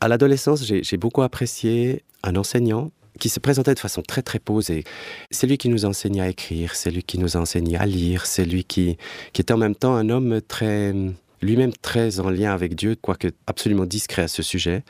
À 0.00 0.08
l'adolescence, 0.08 0.64
j'ai 0.64 0.96
beaucoup 0.96 1.22
apprécié 1.22 2.04
un 2.22 2.36
enseignant 2.36 2.90
qui 3.18 3.28
se 3.28 3.40
présentait 3.40 3.74
de 3.74 3.78
façon 3.78 4.02
très 4.02 4.22
très 4.22 4.38
posée. 4.38 4.84
C'est 5.30 5.46
lui 5.46 5.58
qui 5.58 5.68
nous 5.68 5.84
enseignait 5.84 6.22
à 6.22 6.28
écrire, 6.28 6.74
c'est 6.74 6.90
lui 6.90 7.02
qui 7.02 7.18
nous 7.18 7.36
enseignait 7.36 7.78
à 7.78 7.86
lire, 7.86 8.26
c'est 8.26 8.44
lui 8.44 8.64
qui, 8.64 8.96
qui 9.32 9.42
était 9.42 9.52
en 9.52 9.58
même 9.58 9.74
temps 9.74 9.94
un 9.94 10.08
homme 10.08 10.40
très 10.40 10.94
lui-même 11.42 11.72
très 11.72 12.20
en 12.20 12.30
lien 12.30 12.52
avec 12.52 12.76
Dieu, 12.76 12.94
quoique 12.94 13.28
absolument 13.48 13.84
discret 13.84 14.22
à 14.22 14.28
ce 14.28 14.42
sujet. 14.42 14.84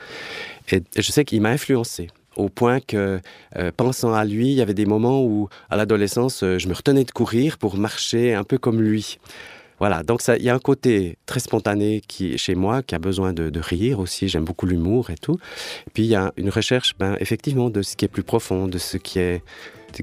Et 0.71 0.83
je 0.95 1.11
sais 1.11 1.25
qu'il 1.25 1.41
m'a 1.41 1.49
influencé 1.49 2.09
au 2.35 2.49
point 2.49 2.79
que, 2.79 3.19
euh, 3.57 3.71
pensant 3.75 4.13
à 4.13 4.25
lui, 4.25 4.49
il 4.49 4.55
y 4.55 4.61
avait 4.61 4.73
des 4.73 4.85
moments 4.85 5.23
où, 5.23 5.49
à 5.69 5.77
l'adolescence, 5.77 6.43
euh, 6.43 6.57
je 6.57 6.67
me 6.67 6.73
retenais 6.73 7.03
de 7.03 7.11
courir 7.11 7.57
pour 7.57 7.77
marcher 7.77 8.33
un 8.33 8.43
peu 8.43 8.57
comme 8.57 8.81
lui. 8.81 9.19
Voilà, 9.83 10.01
donc 10.01 10.21
il 10.29 10.41
y 10.41 10.49
a 10.49 10.55
un 10.55 10.59
côté 10.59 11.17
très 11.25 11.41
spontané 11.41 12.01
qui 12.07 12.37
chez 12.37 12.55
moi 12.55 12.81
qui 12.83 12.95
a 12.95 12.99
besoin 12.99 13.33
de, 13.33 13.59
rire 13.59 13.99
aussi, 13.99 14.29
j'aime 14.29 14.45
beaucoup 14.45 14.65
l'humour 14.65 15.09
et 15.09 15.17
tout. 15.17 15.37
Puis 15.93 16.03
il 16.03 16.09
y 16.09 16.15
a 16.15 16.31
une 16.37 16.49
recherche 16.49 16.95
ben, 16.97 17.17
effectivement 17.19 17.69
de 17.69 17.81
ce 17.81 17.97
qui 17.97 18.05
est 18.05 18.07
plus 18.07 18.23
profond, 18.23 18.69
de 18.69 18.77
ce 18.77 18.95
qui 18.95 19.19
est 19.19 19.43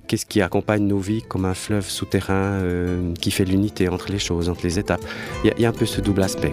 qu'est-ce 0.07 0.27
qui 0.27 0.43
accompagne 0.43 0.83
nos 0.83 0.99
vies 0.99 1.23
comme 1.23 1.47
un 1.47 1.55
fleuve 1.55 1.89
souterrain 1.89 2.61
euh, 2.61 3.15
qui 3.23 3.31
fait 3.31 3.47
l'unité 3.47 3.89
entre 3.89 4.13
les 4.13 4.19
choses, 4.19 4.51
entre 4.51 4.65
les 4.65 4.79
étapes. 4.79 5.01
Il 5.45 5.59
y 5.59 5.65
a 5.65 5.71
un 5.71 5.73
peu 5.73 5.87
ce 5.87 6.03
double 6.03 6.25
aspect. 6.25 6.53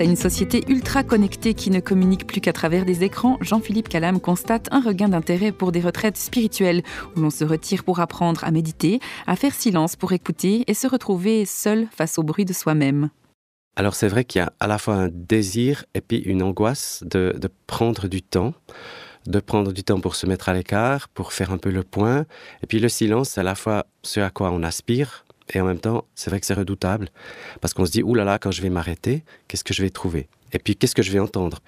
À 0.00 0.04
une 0.04 0.16
société 0.16 0.64
ultra 0.66 1.02
connectée 1.02 1.52
qui 1.52 1.68
ne 1.68 1.78
communique 1.78 2.26
plus 2.26 2.40
qu'à 2.40 2.54
travers 2.54 2.86
des 2.86 3.04
écrans, 3.04 3.36
Jean-Philippe 3.42 3.90
Calam 3.90 4.18
constate 4.18 4.66
un 4.72 4.80
regain 4.80 5.10
d'intérêt 5.10 5.52
pour 5.52 5.72
des 5.72 5.82
retraites 5.82 6.16
spirituelles 6.16 6.82
où 7.14 7.20
l'on 7.20 7.28
se 7.28 7.44
retire 7.44 7.84
pour 7.84 8.00
apprendre 8.00 8.42
à 8.42 8.50
méditer, 8.50 8.98
à 9.26 9.36
faire 9.36 9.52
silence 9.52 9.96
pour 9.96 10.14
écouter 10.14 10.64
et 10.68 10.72
se 10.72 10.86
retrouver 10.86 11.44
seul 11.44 11.86
face 11.94 12.18
au 12.18 12.22
bruit 12.22 12.46
de 12.46 12.54
soi-même. 12.54 13.10
Alors 13.76 13.94
c'est 13.94 14.08
vrai 14.08 14.24
qu'il 14.24 14.38
y 14.38 14.42
a 14.42 14.54
à 14.58 14.66
la 14.66 14.78
fois 14.78 14.94
un 14.94 15.10
désir 15.12 15.84
et 15.92 16.00
puis 16.00 16.16
une 16.16 16.42
angoisse 16.42 17.04
de, 17.04 17.34
de 17.38 17.50
prendre 17.66 18.08
du 18.08 18.22
temps, 18.22 18.54
de 19.26 19.38
prendre 19.38 19.70
du 19.70 19.84
temps 19.84 20.00
pour 20.00 20.14
se 20.14 20.24
mettre 20.24 20.48
à 20.48 20.54
l'écart, 20.54 21.10
pour 21.10 21.34
faire 21.34 21.52
un 21.52 21.58
peu 21.58 21.70
le 21.70 21.82
point. 21.82 22.24
Et 22.62 22.66
puis 22.66 22.78
le 22.78 22.88
silence, 22.88 23.28
c'est 23.28 23.40
à 23.40 23.44
la 23.44 23.54
fois 23.54 23.84
ce 24.02 24.20
à 24.20 24.30
quoi 24.30 24.50
on 24.50 24.62
aspire, 24.62 25.26
et 25.52 25.60
en 25.60 25.66
même 25.66 25.78
temps, 25.78 26.04
c'est 26.14 26.30
vrai 26.30 26.40
que 26.40 26.46
c'est 26.46 26.54
redoutable, 26.54 27.08
parce 27.60 27.74
qu'on 27.74 27.86
se 27.86 27.90
dit, 27.90 28.02
oulala, 28.02 28.24
là 28.24 28.32
là, 28.32 28.38
quand 28.38 28.50
je 28.50 28.62
vais 28.62 28.70
m'arrêter, 28.70 29.24
qu'est-ce 29.48 29.64
que 29.64 29.74
je 29.74 29.82
vais 29.82 29.90
trouver? 29.90 30.28
Et 30.52 30.58
puis, 30.58 30.76
qu'est-ce 30.76 30.94
que 30.94 31.02
je 31.02 31.10
vais 31.10 31.18
entendre? 31.18 31.60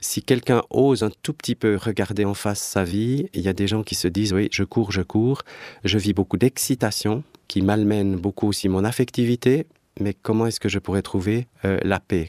Si 0.00 0.22
quelqu'un 0.22 0.62
ose 0.70 1.04
un 1.04 1.10
tout 1.22 1.32
petit 1.32 1.54
peu 1.54 1.76
regarder 1.76 2.24
en 2.24 2.34
face 2.34 2.60
sa 2.60 2.82
vie, 2.82 3.28
il 3.34 3.42
y 3.42 3.48
a 3.48 3.52
des 3.52 3.68
gens 3.68 3.82
qui 3.82 3.94
se 3.94 4.08
disent, 4.08 4.32
oui, 4.32 4.48
je 4.50 4.64
cours, 4.64 4.90
je 4.90 5.02
cours, 5.02 5.42
je 5.84 5.98
vis 5.98 6.12
beaucoup 6.12 6.36
d'excitation, 6.36 7.22
qui 7.46 7.62
malmène 7.62 8.16
beaucoup 8.16 8.48
aussi 8.48 8.68
mon 8.68 8.84
affectivité, 8.84 9.66
mais 10.00 10.14
comment 10.14 10.46
est-ce 10.46 10.60
que 10.60 10.68
je 10.68 10.78
pourrais 10.78 11.02
trouver 11.02 11.46
euh, 11.64 11.78
la 11.82 12.00
paix? 12.00 12.28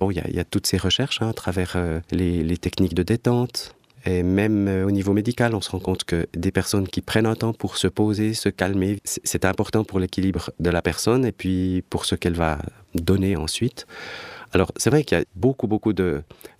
Bon, 0.00 0.10
il 0.10 0.16
y, 0.16 0.38
a, 0.38 0.44
toutes 0.44 0.66
ces 0.66 0.76
recherches 0.76 1.22
hein, 1.22 1.30
à 1.30 1.32
travers 1.32 1.72
euh, 1.74 2.00
les 2.12 2.56
techniques 2.56 2.94
de 2.94 3.02
détente, 3.02 3.74
Et 4.04 4.22
même 4.22 4.68
euh, 4.68 4.86
au 4.86 4.90
niveau 4.90 5.12
médical, 5.12 5.54
on 5.54 5.60
se 5.60 5.70
rend 5.70 5.80
compte 5.80 6.04
que 6.04 6.26
des 6.34 6.52
personnes 6.52 6.86
qui 6.88 7.00
prennent 7.00 7.26
un 7.26 7.34
temps 7.34 7.52
pour 7.52 7.76
se 7.76 7.88
poser, 7.88 8.34
se 8.34 8.48
calmer, 8.48 9.00
c'est 9.04 9.44
important 9.44 9.84
pour 9.84 9.98
l'équilibre 9.98 10.50
de 10.60 10.70
la 10.70 10.82
personne 10.82 11.24
et 11.24 11.32
puis 11.32 11.82
pour 11.90 12.04
ce 12.04 12.14
qu'elle 12.14 12.34
va 12.34 12.58
donner 12.94 13.36
ensuite. 13.36 13.86
Alors 14.52 14.72
c'est 14.76 14.90
vrai 14.90 15.04
qu'il 15.04 15.18
y 15.18 15.20
a 15.20 15.24
beaucoup 15.34 15.66
beaucoup 15.66 15.92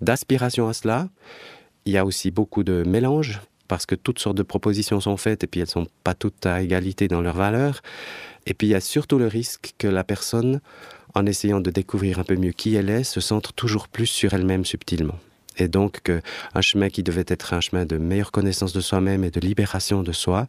d'aspiration 0.01 0.69
à 0.69 0.73
cela. 0.73 1.09
Il 1.85 1.93
y 1.93 1.97
a 1.97 2.05
aussi 2.05 2.31
beaucoup 2.31 2.65
de 2.65 2.83
mélange 2.87 3.41
parce 3.67 3.87
que 3.87 3.95
toutes 3.95 4.19
sortes 4.19 4.37
de 4.37 4.43
propositions 4.43 5.01
sont 5.01 5.17
faites 5.17 5.45
et 5.45 5.47
puis 5.47 5.61
elles 5.61 5.69
sont 5.69 5.87
pas 6.05 6.15
toutes 6.15 6.45
à 6.45 6.61
égalité 6.61 7.09
dans 7.09 7.21
leurs 7.21 7.37
valeurs. 7.37 7.83
Et 8.47 8.55
puis 8.55 8.67
il 8.67 8.71
y 8.71 8.75
a 8.75 8.81
surtout 8.81 9.19
le 9.19 9.27
risque 9.27 9.75
que 9.79 9.87
la 9.87 10.05
personne, 10.05 10.61
en 11.15 11.27
essayant 11.27 11.61
de 11.61 11.71
découvrir 11.71 12.19
un 12.19 12.25
peu 12.25 12.37
mieux 12.37 12.53
qui 12.53 12.75
elle 12.75 12.91
est, 12.91 13.05
se 13.05 13.21
centre 13.21 13.53
toujours 13.53 13.89
plus 13.89 14.07
sur 14.07 14.35
elle-même 14.35 14.65
subtilement 14.65 15.19
et 15.59 15.69
donc 15.69 16.01
qu'un 16.03 16.61
chemin 16.61 16.89
qui 16.89 17.03
devait 17.03 17.25
être 17.27 17.55
un 17.55 17.61
chemin 17.61 17.85
de 17.85 17.97
meilleure 17.97 18.33
connaissance 18.33 18.73
de 18.73 18.81
soi-même 18.81 19.25
et 19.25 19.31
de 19.31 19.41
libération 19.41 20.03
de 20.03 20.13
soi 20.13 20.47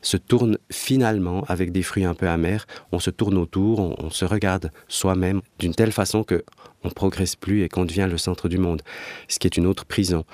se 0.00 0.16
tourne 0.16 0.58
finalement 0.70 1.44
avec 1.48 1.72
des 1.72 1.82
fruits 1.82 2.04
un 2.04 2.14
peu 2.14 2.28
amers. 2.28 2.66
On 2.92 2.98
se 2.98 3.10
tourne 3.10 3.36
autour 3.36 3.80
on, 3.80 4.10
se 4.10 4.24
regarde 4.24 4.70
soi-même 4.86 5.40
d'une 5.58 5.74
telle 5.74 5.92
façon 5.92 6.24
que 6.24 6.44
on 6.84 6.90
progresse 6.90 7.34
plus 7.34 7.62
et 7.62 7.68
qu'on 7.68 7.84
devient 7.84 8.06
le 8.08 8.18
centre 8.18 8.48
du 8.48 8.58
monde 8.58 8.82
ce 9.26 9.38
qui 9.38 9.46
est 9.46 9.56
une 9.56 9.66
autre 9.66 9.84
prison. 9.84 10.24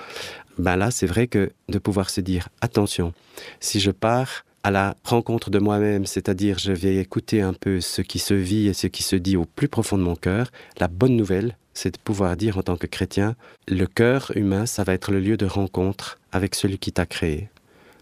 Ben 0.57 0.75
là 0.75 0.91
c'est 0.91 1.07
vrai 1.07 1.27
que 1.27 1.51
de 1.69 1.79
pouvoir 1.79 2.09
se 2.09 2.21
dire 2.21 2.49
attention 2.61 3.13
si 3.59 3.79
je 3.79 3.91
pars 3.91 4.44
à 4.65 4.71
la 4.71 4.97
rencontre 5.03 5.51
de 5.51 5.59
moi-même 5.59 6.07
c'est 6.07 6.27
à 6.27 6.33
dire 6.33 6.57
je 6.57 6.71
vais 6.71 6.95
écouter 6.95 7.39
un 7.39 7.53
peu 7.53 7.81
ce 7.81 8.01
qui 8.01 8.17
se 8.17 8.33
vit 8.33 8.67
et 8.67 8.73
ce 8.73 8.87
qui 8.87 9.03
se 9.03 9.15
dit 9.15 9.37
au 9.37 9.45
plus 9.45 9.67
profond 9.67 9.95
de 9.95 10.01
mon 10.01 10.15
coeur 10.15 10.47
la 10.79 10.87
bonne 10.87 11.15
nouvelle 11.15 11.55
c'est 11.75 11.93
de 11.93 11.99
pouvoir 11.99 12.35
dire 12.35 12.57
en 12.57 12.63
tant 12.63 12.75
que 12.75 12.87
chrétien 12.87 13.35
le 13.67 13.85
cœur 13.85 14.31
humain 14.35 14.65
ça 14.65 14.83
va 14.83 14.95
être 14.95 15.11
le 15.11 15.19
lieu 15.19 15.37
de 15.37 15.45
rencontre 15.45 16.17
avec 16.31 16.55
celui 16.55 16.79
qui 16.79 16.91
t'a 16.91 17.05
créé. 17.05 17.47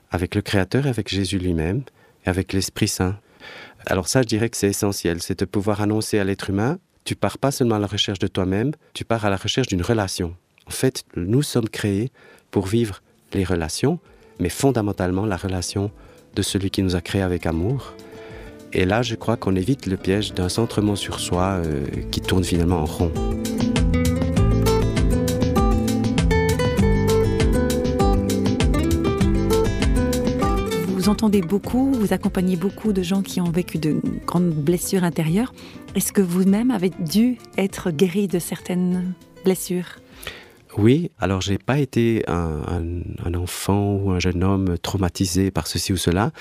Avec 0.09 0.35
le 0.35 0.41
créateur 0.41 0.87
avec 0.87 1.09
jésus 1.09 1.37
lui-même 1.37 1.83
et 2.25 2.29
avec 2.29 2.53
l'esprit 2.53 2.87
saint. 2.87 3.19
Alors 3.85 4.07
ça 4.07 4.21
je 4.21 4.27
dirais 4.27 4.49
que 4.49 4.55
c'est 4.55 4.69
essentiel 4.69 5.21
c'est 5.21 5.39
de 5.39 5.45
pouvoir 5.45 5.81
annoncer 5.81 6.17
à 6.17 6.23
l'être 6.23 6.49
humain 6.49 6.79
tu 7.03 7.17
pars 7.17 7.39
pas 7.39 7.51
seulement 7.51 7.75
à 7.75 7.79
la 7.79 7.87
recherche 7.87 8.19
de 8.19 8.27
toi-même 8.27 8.71
tu 8.93 9.03
pars 9.03 9.25
à 9.25 9.29
la 9.29 9.35
recherche 9.35 9.67
d'une 9.67 9.81
relation. 9.81 10.33
En 10.65 10.71
fait 10.71 11.03
nous 11.17 11.43
sommes 11.43 11.67
créés 11.67 12.09
pour 12.51 12.67
vivre 12.67 13.01
les 13.33 13.43
relations 13.43 13.99
mais 14.39 14.47
fondamentalement 14.47 15.25
la 15.25 15.35
relation 15.35 15.91
de 16.35 16.41
celui 16.41 16.69
qui 16.69 16.81
nous 16.81 16.95
a 16.95 17.01
créé 17.01 17.21
avec 17.21 17.45
amour. 17.45 17.93
Et 18.73 18.85
là 18.85 19.01
je 19.01 19.15
crois 19.15 19.37
qu'on 19.37 19.55
évite 19.55 19.85
le 19.85 19.97
piège 19.97 20.33
d'un 20.33 20.49
centrement 20.49 20.95
sur 20.95 21.19
soi 21.19 21.61
euh, 21.63 21.85
qui 22.11 22.21
tourne 22.21 22.43
finalement 22.43 22.79
en 22.81 22.85
rond. 22.85 23.11
Vous 31.03 31.09
entendez 31.09 31.41
beaucoup, 31.41 31.91
vous 31.91 32.13
accompagnez 32.13 32.55
beaucoup 32.55 32.93
de 32.93 33.03
gens 33.03 33.21
qui 33.21 33.41
ont 33.41 33.51
vécu 33.51 33.77
de 33.77 33.99
grandes 34.25 34.51
blessures 34.51 35.03
intérieures. 35.03 35.53
Est-ce 35.95 36.13
que 36.13 36.21
vous-même 36.21 36.71
avez 36.71 36.91
dû 36.97 37.37
être 37.57 37.91
guéri 37.91 38.29
de 38.29 38.39
certaines 38.39 39.13
blessures? 39.43 40.02
Oui, 40.77 41.11
alors 41.19 41.41
j'ai 41.41 41.59
pas 41.59 41.77
été 41.77 42.23
un, 42.27 43.33
enfant 43.35 43.95
ou 43.95 44.11
un 44.11 44.19
jeune 44.19 44.43
homme 44.43 44.77
traumatisé 44.79 45.51
par 45.51 45.67
ceci 45.67 45.93
ou 45.93 45.97
cela, 45.97 46.31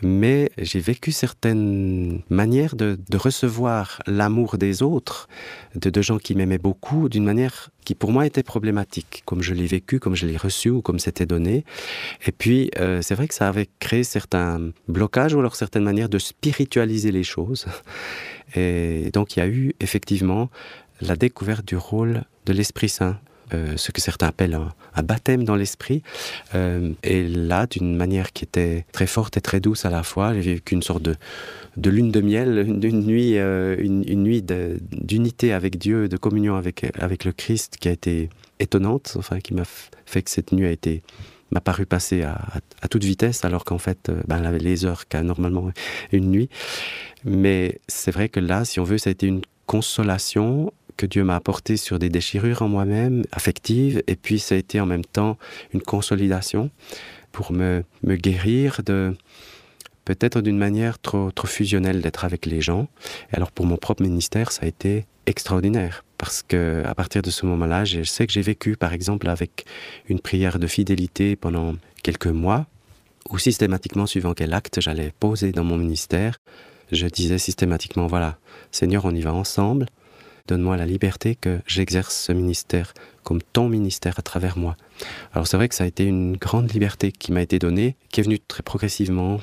mais 0.00 0.50
j'ai 0.58 0.78
vécu 0.78 1.10
certaines 1.10 2.22
manières 2.28 2.76
de, 2.76 2.98
de 3.08 3.16
recevoir 3.16 4.00
l'amour 4.06 4.58
des 4.58 4.82
autres, 4.82 5.28
de, 5.74 5.90
de 5.90 6.02
gens 6.02 6.18
qui 6.18 6.36
m'aimaient 6.36 6.58
beaucoup, 6.58 7.08
d'une 7.08 7.24
manière 7.24 7.70
qui 7.84 7.96
pour 7.96 8.12
moi 8.12 8.26
était 8.26 8.44
problématique, 8.44 9.22
comme 9.24 9.42
je 9.42 9.54
l'ai 9.54 9.66
vécu, 9.66 9.98
comme 9.98 10.14
je 10.14 10.26
l'ai 10.26 10.36
reçu 10.36 10.70
ou 10.70 10.82
comme 10.82 11.00
c'était 11.00 11.26
donné. 11.26 11.64
Et 12.26 12.32
puis 12.32 12.70
euh, 12.78 13.02
c'est 13.02 13.16
vrai 13.16 13.26
que 13.26 13.34
ça 13.34 13.48
avait 13.48 13.68
créé 13.80 14.04
certains 14.04 14.70
blocages 14.86 15.34
ou 15.34 15.40
alors 15.40 15.56
certaines 15.56 15.84
manières 15.84 16.08
de 16.08 16.18
spiritualiser 16.18 17.10
les 17.10 17.24
choses. 17.24 17.66
Et 18.54 19.10
donc 19.12 19.36
il 19.36 19.40
y 19.40 19.42
a 19.42 19.48
eu 19.48 19.74
effectivement 19.80 20.48
la 21.00 21.16
découverte 21.16 21.66
du 21.66 21.76
rôle 21.76 22.24
de 22.46 22.52
l'Esprit 22.52 22.88
Saint 22.88 23.18
euh, 23.54 23.76
ce 23.76 23.92
que 23.92 24.00
certains 24.00 24.28
appellent 24.28 24.58
un, 24.94 25.02
baptême 25.02 25.44
dans 25.44 25.56
l'esprit. 25.56 26.02
Euh, 26.54 26.92
et 27.02 27.26
là, 27.26 27.66
d'une 27.66 27.96
manière 27.96 28.32
qui 28.32 28.44
était 28.44 28.84
très 28.92 29.06
forte 29.06 29.36
et 29.36 29.40
très 29.40 29.60
douce 29.60 29.84
à 29.84 29.90
la 29.90 30.02
fois, 30.02 30.34
j'ai 30.34 30.54
vécu 30.54 30.74
une 30.74 30.82
sorte 30.82 31.02
de, 31.02 31.16
de 31.76 31.90
lune 31.90 32.10
de 32.10 32.20
miel, 32.20 32.64
une, 32.66 33.04
nuit, 33.04 33.38
euh, 33.38 33.76
une, 33.78 34.22
nuit 34.22 34.42
d'unité 34.42 35.52
avec 35.52 35.78
Dieu, 35.78 36.08
de 36.08 36.16
communion 36.16 36.56
avec, 36.56 36.86
avec 36.98 37.24
le 37.24 37.32
Christ 37.32 37.76
qui 37.80 37.88
a 37.88 37.92
été 37.92 38.28
étonnante, 38.58 39.14
enfin 39.16 39.40
qui 39.40 39.54
m'a 39.54 39.64
fait 40.06 40.22
que 40.22 40.30
cette 40.30 40.52
nuit 40.52 40.66
a 40.66 40.70
été 40.70 41.02
m'a 41.50 41.60
paru 41.60 41.86
passer 41.86 42.22
à, 42.22 42.60
toute 42.90 43.04
vitesse 43.04 43.44
alors 43.44 43.64
qu'en 43.64 43.78
fait 43.78 44.08
euh, 44.08 44.22
ben, 44.28 44.44
avait 44.44 44.58
les 44.58 44.84
heures 44.84 45.08
qu'a 45.08 45.22
normalement 45.22 45.70
une 46.12 46.30
nuit 46.30 46.48
mais 47.24 47.80
c'est 47.88 48.10
vrai 48.10 48.28
que 48.28 48.40
là 48.40 48.64
si 48.64 48.78
on 48.80 48.84
veut 48.84 48.98
ça 48.98 49.10
a 49.10 49.12
été 49.12 49.26
une 49.26 49.42
consolation 49.66 50.72
que 50.96 51.06
Dieu 51.06 51.24
m'a 51.24 51.36
apporté 51.36 51.76
sur 51.76 51.98
des 51.98 52.08
déchirures 52.08 52.62
en 52.62 52.68
moi-même, 52.68 53.24
affectives, 53.32 54.02
et 54.06 54.16
puis 54.16 54.38
ça 54.38 54.54
a 54.54 54.58
été 54.58 54.80
en 54.80 54.86
même 54.86 55.04
temps 55.04 55.38
une 55.72 55.82
consolidation 55.82 56.70
pour 57.32 57.52
me, 57.52 57.84
guérir 58.04 58.80
de 58.84 59.14
peut-être 60.04 60.40
d'une 60.40 60.58
manière 60.58 60.98
trop, 60.98 61.30
trop 61.30 61.46
fusionnelle 61.46 62.00
d'être 62.00 62.24
avec 62.24 62.46
les 62.46 62.60
gens. 62.60 62.88
Alors 63.32 63.52
pour 63.52 63.66
mon 63.66 63.76
propre 63.76 64.02
ministère, 64.02 64.52
ça 64.52 64.64
a 64.64 64.66
été 64.66 65.06
extraordinaire 65.26 66.04
parce 66.18 66.42
que 66.42 66.82
à 66.84 66.94
partir 66.94 67.22
de 67.22 67.30
ce 67.30 67.46
moment-là, 67.46 67.84
je 67.84 68.02
sais 68.02 68.26
que 68.26 68.32
j'ai 68.32 68.42
vécu 68.42 68.76
par 68.76 68.92
exemple 68.92 69.28
avec 69.28 69.64
une 70.08 70.20
prière 70.20 70.58
de 70.58 70.66
fidélité 70.66 71.36
pendant 71.36 71.74
quelques 72.02 72.26
mois 72.26 72.66
ou 73.30 73.38
systématiquement 73.38 74.06
suivant 74.06 74.34
quel 74.34 74.52
acte 74.52 74.80
j'allais 74.80 75.12
poser 75.20 75.52
dans 75.52 75.64
mon 75.64 75.76
ministère, 75.76 76.38
je 76.90 77.06
disais 77.06 77.38
systématiquement 77.38 78.06
voilà, 78.06 78.38
Seigneur, 78.72 79.04
on 79.04 79.14
y 79.14 79.20
va 79.20 79.32
ensemble, 79.32 79.86
donne-moi 80.50 80.76
la 80.76 80.86
liberté 80.86 81.36
que 81.36 81.60
j'exerce 81.66 82.14
ce 82.14 82.32
ministère 82.32 82.92
comme 83.22 83.40
ton 83.40 83.68
ministère 83.68 84.18
à 84.18 84.22
travers 84.22 84.58
moi. 84.58 84.76
Alors 85.32 85.46
c'est 85.46 85.56
vrai 85.56 85.68
que 85.68 85.74
ça 85.76 85.84
a 85.84 85.86
été 85.86 86.04
une 86.04 86.36
grande 86.36 86.72
liberté 86.72 87.12
qui 87.12 87.30
m'a 87.32 87.42
été 87.42 87.58
donnée, 87.58 87.94
qui 88.10 88.20
est 88.20 88.24
venue 88.24 88.40
très 88.40 88.62
progressivement, 88.62 89.40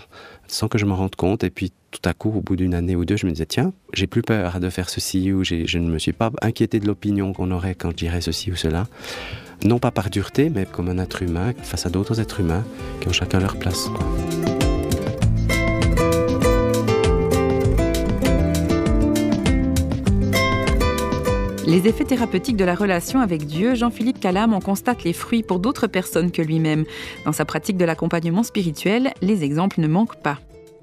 sans 0.48 0.67
que 0.67 0.78
je 0.78 0.86
m'en 0.86 0.96
rende 0.96 1.15
compte. 1.15 1.43
Et 1.43 1.50
puis 1.50 1.72
tout 1.91 2.02
à 2.04 2.13
coup, 2.13 2.30
au 2.30 2.41
bout 2.41 2.58
d'une 2.58 2.74
année 2.74 2.96
ou 2.96 3.06
deux, 3.06 3.15
je 3.15 3.26
me 3.26 3.32
disais 3.32 3.46
tiens, 3.46 3.72
j'ai 3.93 4.08
plus 4.08 4.22
peur 4.22 4.60
de 4.60 4.70
faire 4.70 4.89
ceci 4.89 5.32
ou 5.32 5.43
je 5.46 5.78
ne 5.78 5.89
me 5.89 6.00
suis 6.00 6.13
pas 6.13 6.32
inquiété 6.41 6.80
de 6.80 6.88
l'opinion 6.88 7.32
qu'on 7.32 7.52
aurait 7.52 7.76
quand 7.76 7.91
je 7.91 7.96
dirais 7.96 8.22
ceci 8.22 8.52
ou 8.52 8.56
cela. 8.56 8.88
Non 9.63 9.80
pas 9.80 9.91
par 9.91 10.10
dureté, 10.10 10.50
mais 10.50 10.65
comme 10.65 10.89
un 10.89 10.98
être 10.98 11.24
humain 11.24 11.54
face 11.63 11.86
à 11.86 11.89
d'autres 11.89 12.20
êtres 12.20 12.41
humains 12.41 12.65
qui 13.00 13.08
ont 13.08 13.13
chacun 13.13 13.39
leur 13.39 13.58
place. 13.58 13.89
Les 21.67 21.86
effets 21.86 22.06
thérapeutiques 22.06 22.56
de 22.56 22.63
la 22.63 22.75
relation 22.75 23.19
avec 23.19 23.45
Dieu, 23.45 23.75
Jean-Philippe 23.75 24.21
Calam 24.21 24.53
en 24.53 24.62
constate 24.62 25.03
les 25.03 25.12
fruits 25.12 25.43
pour 25.43 25.60
d'autres 25.60 25.88
personnes 25.88 26.32
que 26.32 26.41
lui-même. 26.41 26.86
Dans 27.25 27.34
sa 27.34 27.43
pratique 27.43 27.75
de 27.75 27.84
l'accompagnement 27.84 28.43
spirituel, 28.43 29.12
les 29.21 29.43
exemples 29.43 29.82
ne 29.82 29.88
manquent 29.89 30.21
pas. 30.21 30.39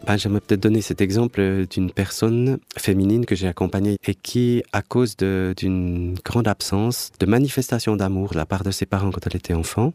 Ben, 0.07 0.19
J'aimerais 0.19 0.43
peut-être 0.43 0.61
donner 0.61 0.83
cet 0.83 1.01
exemple 1.01 1.65
d'une 1.71 1.91
personne 1.91 2.59
féminine 2.77 3.25
que 3.25 3.35
j'ai 3.35 3.49
accompagnée 3.49 3.97
et 4.07 4.15
qui, 4.15 4.63
à 4.75 4.83
cause 4.83 5.17
d'une 5.17 6.17
grande 6.23 6.49
absence 6.49 7.13
de 7.19 7.25
manifestation 7.25 7.97
d'amour 7.97 8.33
de 8.33 8.37
la 8.37 8.45
part 8.45 8.63
de 8.63 8.71
ses 8.71 8.85
parents 8.85 9.11
quand 9.11 9.27
elle 9.27 9.37
était 9.37 9.55
enfant, 9.55 9.95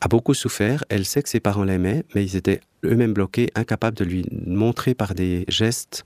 a 0.00 0.08
beaucoup 0.08 0.34
souffert. 0.34 0.82
Elle 0.88 1.04
sait 1.04 1.22
que 1.22 1.28
ses 1.28 1.38
parents 1.38 1.62
l'aimaient, 1.62 2.02
mais 2.16 2.24
ils 2.24 2.34
étaient 2.34 2.58
eux-mêmes 2.84 3.12
bloqués, 3.12 3.50
incapables 3.54 3.96
de 3.96 4.04
lui 4.04 4.26
montrer 4.44 4.94
par 4.94 5.14
des 5.14 5.44
gestes 5.46 6.04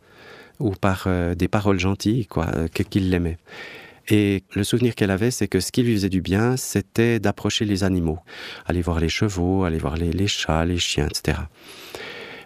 ou 0.60 0.72
par 0.72 1.04
euh, 1.06 1.34
des 1.34 1.48
paroles 1.48 1.80
gentilles 1.80 2.26
quoi, 2.26 2.48
euh, 2.54 2.68
qu'ils 2.68 3.08
l'aimaient. 3.08 3.38
Et 4.08 4.42
le 4.54 4.64
souvenir 4.64 4.94
qu'elle 4.94 5.10
avait, 5.10 5.30
c'est 5.30 5.48
que 5.48 5.60
ce 5.60 5.70
qui 5.70 5.82
lui 5.82 5.94
faisait 5.94 6.08
du 6.08 6.22
bien, 6.22 6.56
c'était 6.56 7.20
d'approcher 7.20 7.64
les 7.66 7.84
animaux, 7.84 8.18
aller 8.66 8.80
voir 8.80 9.00
les 9.00 9.10
chevaux, 9.10 9.64
aller 9.64 9.78
voir 9.78 9.96
les, 9.96 10.26
chats, 10.26 10.64
les 10.64 10.78
chiens, 10.78 11.06
etc. 11.06 11.38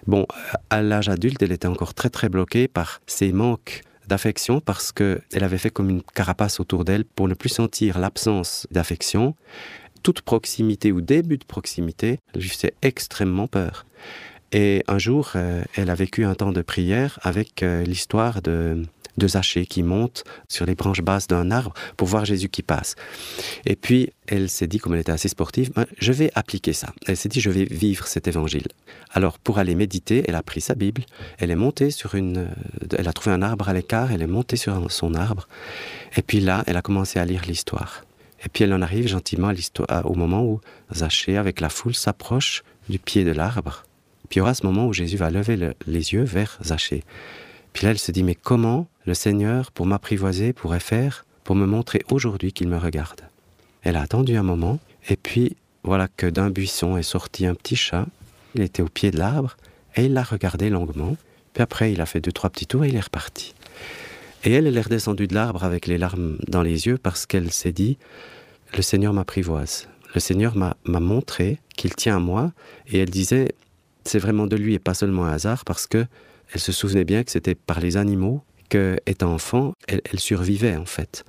Bon, 0.07 0.27
à 0.70 0.83
l'âge 0.83 1.09
adulte, 1.09 1.40
elle 1.42 1.53
était 1.53 1.68
encore 1.68 1.94
très 1.94 2.11
très 2.11 2.29
bloquée 2.29 2.66
par 2.66 3.01
ces 3.07 3.33
manques 3.33 3.83
d'affection 4.09 4.61
parce 4.61 4.90
qu'elle 4.90 5.20
avait 5.33 5.59
fait 5.59 5.70
comme 5.70 5.88
une 5.88 6.03
carapace 6.03 6.59
autour 6.59 6.85
d'elle 6.85 7.05
pour 7.05 7.29
ne 7.29 7.35
plus 7.35 7.48
sentir 7.48 8.01
l'absence 8.01 8.66
d'affection. 8.72 9.37
Toute 10.03 10.22
proximité 10.22 10.90
ou 10.90 11.01
début 11.01 11.38
de 11.38 11.44
proximité 11.44 12.18
lui 12.35 12.48
faisait 12.48 12.75
extrêmement 12.83 13.46
peur. 13.46 13.87
Et 14.51 14.83
un 14.88 14.98
jour, 14.98 15.33
euh, 15.37 15.62
elle 15.77 15.88
a 15.88 15.94
vécu 15.94 16.25
un 16.25 16.35
temps 16.35 16.53
de 16.53 16.61
prière 16.61 17.20
avec 17.22 17.62
euh, 17.62 17.85
l'histoire 17.85 18.42
de 18.42 18.83
de 19.18 19.29
Zachée 19.29 19.66
qui 19.66 19.83
monte 19.83 20.25
sur 20.48 20.66
les 20.66 20.75
branches 20.75 21.03
basses 21.03 21.27
d'un 21.27 21.51
arbre 21.51 21.75
pour 21.96 22.09
voir 22.09 22.25
Jésus 22.25 22.48
qui 22.48 22.62
passe. 22.62 22.94
Et 23.66 23.77
puis 23.77 24.11
elle 24.27 24.48
s'est 24.48 24.66
dit, 24.66 24.79
comme 24.79 24.94
elle 24.94 25.01
était 25.01 25.12
assez 25.12 25.29
sportive, 25.29 25.70
je 25.98 26.12
vais 26.12 26.31
appliquer 26.35 26.72
ça. 26.72 26.92
Elle 27.07 27.16
s'est 27.16 27.29
dit, 27.29 27.40
je 27.40 27.51
vais 27.51 27.64
vivre 27.64 28.07
cet 28.07 28.29
évangile. 28.29 28.66
Alors 29.12 29.38
pour 29.38 29.59
aller 29.59 29.75
méditer, 29.75 30.25
elle 30.27 30.35
a 30.35 30.42
pris 30.42 30.61
sa 30.61 30.75
Bible, 30.75 31.03
elle 31.38 31.51
est 31.51 31.57
montée 31.57 31.90
sur 31.90 32.14
une, 32.14 32.48
elle 32.96 33.09
a 33.09 33.12
trouvé 33.12 33.35
un 33.35 33.42
arbre 33.42 33.68
à 33.68 33.72
l'écart, 33.72 34.12
elle 34.12 34.22
est 34.22 34.27
montée 34.27 34.57
sur 34.57 34.90
son 34.90 35.14
arbre, 35.14 35.48
et 36.16 36.22
puis 36.22 36.40
là, 36.40 36.64
elle 36.66 36.77
a 36.77 36.83
commencé 36.83 37.18
à 37.18 37.25
lire 37.25 37.42
l'histoire. 37.46 38.05
Et 38.44 38.48
puis 38.48 38.64
elle 38.64 38.72
en 38.72 38.83
arrive 38.83 39.07
gentiment 39.07 39.53
à 39.88 40.07
au 40.07 40.14
moment 40.14 40.44
où 40.44 40.61
Zachée, 40.92 41.37
avec 41.37 41.61
la 41.61 41.68
foule, 41.68 41.94
s'approche 41.94 42.64
du 42.88 42.98
pied 42.98 43.25
de 43.25 43.31
l'arbre. 43.31 43.85
Puis 44.29 44.38
il 44.38 44.40
y 44.40 44.40
aura 44.42 44.55
ce 44.55 44.66
moment 44.66 44.87
où 44.87 44.92
Jésus 44.92 45.16
va 45.16 45.31
lever 45.31 45.57
le, 45.57 45.75
les 45.87 46.12
yeux 46.12 46.25
vers 46.25 46.59
Zachée. 46.62 47.05
Puis 47.72 47.85
là, 47.85 47.92
elle 47.92 47.98
se 47.98 48.12
dit, 48.12 48.22
mais 48.22 48.35
comment 48.35 48.87
le 49.06 49.14
Seigneur, 49.14 49.72
pour 49.72 49.87
m'apprivoiser, 49.87 50.52
pourrait 50.52 50.80
faire 50.80 51.24
pour 51.44 51.56
me 51.56 51.66
montrer 51.66 52.02
aujourd'hui 52.11 52.52
qu'il 52.52 52.68
me 52.68 52.78
regarde? 52.78 53.22
Elle 53.82 53.96
a 53.96 54.02
attendu 54.02 54.37
un 54.37 54.42
moment, 54.42 54.78
et 55.08 55.16
puis 55.16 55.56
voilà 55.82 56.08
que 56.08 56.26
d'un 56.26 56.50
buisson 56.50 56.96
est 56.96 57.02
sorti 57.02 57.46
un 57.46 57.54
petit 57.54 57.76
chat. 57.76 58.06
Il 58.54 58.62
était 58.62 58.82
au 58.82 58.88
pied 58.88 59.11
de 59.11 59.18
l'arbre, 59.18 59.56
et 59.96 60.04
il 60.04 60.12
l'a 60.12 60.22
regardé 60.22 60.70
longuement. 60.70 61.16
Puis 61.54 61.62
après, 61.62 61.92
il 61.92 62.00
a 62.00 62.06
fait 62.06 62.20
deux, 62.20 62.32
trois 62.32 62.50
petits 62.50 62.66
tours 62.66 62.85
et 62.85 62.88
il 62.88 62.96
est 62.96 63.00
reparti. 63.00 63.54
Et 64.44 64.52
elle, 64.52 64.66
elle 64.66 64.76
est 64.76 64.82
redescendue 64.82 65.26
de 65.26 65.35
l'arbre 65.35 65.64
avec 65.64 65.87
les 65.87 65.98
larmes 65.98 66.38
dans 66.48 66.62
les 66.62 66.87
yeux 66.87 66.98
parce 66.98 67.26
qu'elle 67.26 67.50
s'est 67.50 67.72
dit, 67.72 67.98
le 68.74 68.82
Seigneur 68.82 69.12
m'apprivoise. 69.12 69.88
Le 70.14 70.20
Seigneur 70.20 70.56
m'a 70.56 70.76
montré 70.85 71.58
qu'il 71.76 71.94
tient 71.94 72.16
à 72.16 72.20
moi, 72.20 72.52
et 72.87 72.98
elle 72.98 73.11
disait, 73.11 73.54
c'est 74.04 74.18
vraiment 74.18 74.46
de 74.46 74.56
lui 74.56 74.74
et 74.74 74.78
pas 74.78 74.94
seulement 74.94 75.24
un 75.24 75.32
hasard 75.32 75.64
parce 75.64 75.87
que 75.87 76.06
elle 76.52 76.60
se 76.60 76.72
souvenait 76.72 77.04
bien 77.04 77.24
que 77.24 77.30
c'était 77.30 77.54
par 77.54 77.80
les 77.80 77.96
animaux 77.96 78.42
que, 78.68 78.98
étant 79.04 79.34
enfant, 79.34 79.74
elle, 79.86 80.18
survivait 80.18 80.76
en 80.76 80.86
fait. 80.86 81.24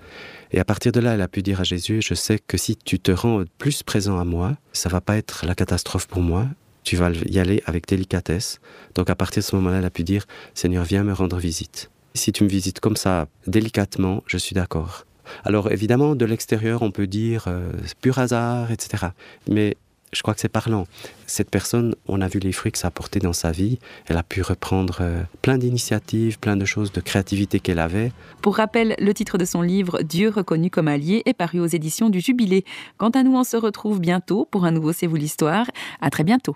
Et 0.52 0.60
à 0.60 0.66
partir 0.66 0.92
de 0.92 1.00
là, 1.00 1.16
elle 1.16 1.22
a 1.22 1.28
pu 1.28 1.42
dire 1.42 1.60
à 1.60 1.64
Jésus, 1.64 2.02
je 2.02 2.14
sais 2.14 2.40
que 2.40 2.58
si 2.58 2.78
tu 2.78 3.00
te 3.00 3.12
rends 3.12 3.44
plus 3.58 3.84
présent 3.84 4.18
à 4.18 4.24
moi, 4.24 4.56
ça 4.72 4.88
va 4.88 5.02
pas 5.02 5.18
être 5.18 5.46
la 5.46 5.56
catastrophe 5.56 6.08
pour 6.08 6.22
moi, 6.22 6.48
tu 6.84 6.96
vas 6.96 7.12
y 7.12 7.40
aller 7.40 7.62
avec 7.66 7.88
délicatesse. 7.88 8.60
Donc 8.96 9.10
à 9.10 9.16
partir 9.16 9.42
de 9.42 9.46
ce 9.46 9.56
moment-là, 9.58 9.80
elle 9.80 9.86
a 9.86 9.90
pu 9.90 10.04
dire, 10.04 10.26
Seigneur, 10.54 10.86
viens 10.86 11.04
me 11.04 11.14
rendre 11.14 11.38
visite. 11.38 11.90
Si 12.14 12.32
tu 12.32 12.44
me 12.44 12.50
visites 12.50 12.80
comme 12.80 12.96
ça, 12.96 13.28
délicatement, 13.48 14.24
je 14.28 14.38
suis 14.38 14.54
d'accord. 14.54 15.06
Alors 15.44 15.72
évidemment, 15.72 16.16
de 16.16 16.26
l'extérieur, 16.26 16.82
on 16.82 16.92
peut 16.92 17.08
dire 17.08 17.46
euh, 17.48 17.72
pur 18.02 18.20
hasard, 18.20 18.72
etc. 18.72 19.08
Mais 19.50 19.76
je 20.14 20.22
crois 20.22 20.34
que 20.34 20.40
c'est 20.40 20.50
parlant. 20.50 20.86
Cette 21.28 21.50
personne, 21.50 21.96
on 22.08 22.22
a 22.22 22.28
vu 22.28 22.40
les 22.40 22.52
fruits 22.52 22.72
que 22.72 22.78
ça 22.78 22.88
a 22.88 22.92
porté 22.92 23.20
dans 23.20 23.34
sa 23.34 23.52
vie. 23.52 23.80
Elle 24.08 24.18
a 24.18 24.24
pu 24.24 24.42
reprendre 24.42 24.98
euh, 25.02 25.24
plein 25.42 25.58
d'initiatives, 25.58 26.40
plein 26.40 26.56
de 26.56 26.66
choses 26.66 26.92
de 26.92 27.02
créativité 27.02 27.60
qu'elle 27.60 27.80
avait. 27.80 28.12
Pour 28.42 28.58
rappel, 28.58 28.96
le 29.00 29.14
titre 29.14 29.38
de 29.38 29.46
son 29.46 29.62
livre 29.62 30.02
Dieu 30.04 30.30
reconnu 30.30 30.70
comme 30.70 30.88
allié 30.88 31.24
est 31.26 31.34
paru 31.34 31.60
aux 31.60 31.68
éditions 31.68 32.10
du 32.10 32.20
Jubilé. 32.20 32.66
Quant 32.98 33.10
à 33.10 33.24
nous, 33.24 33.36
on 33.36 33.44
se 33.44 33.58
retrouve 33.58 34.00
bientôt 34.00 34.48
pour 34.50 34.66
un 34.66 34.72
nouveau 34.72 34.94
C'est 34.94 35.08
vous 35.08 35.16
l'histoire. 35.16 35.66
À 36.02 36.10
très 36.10 36.24
bientôt. 36.24 36.56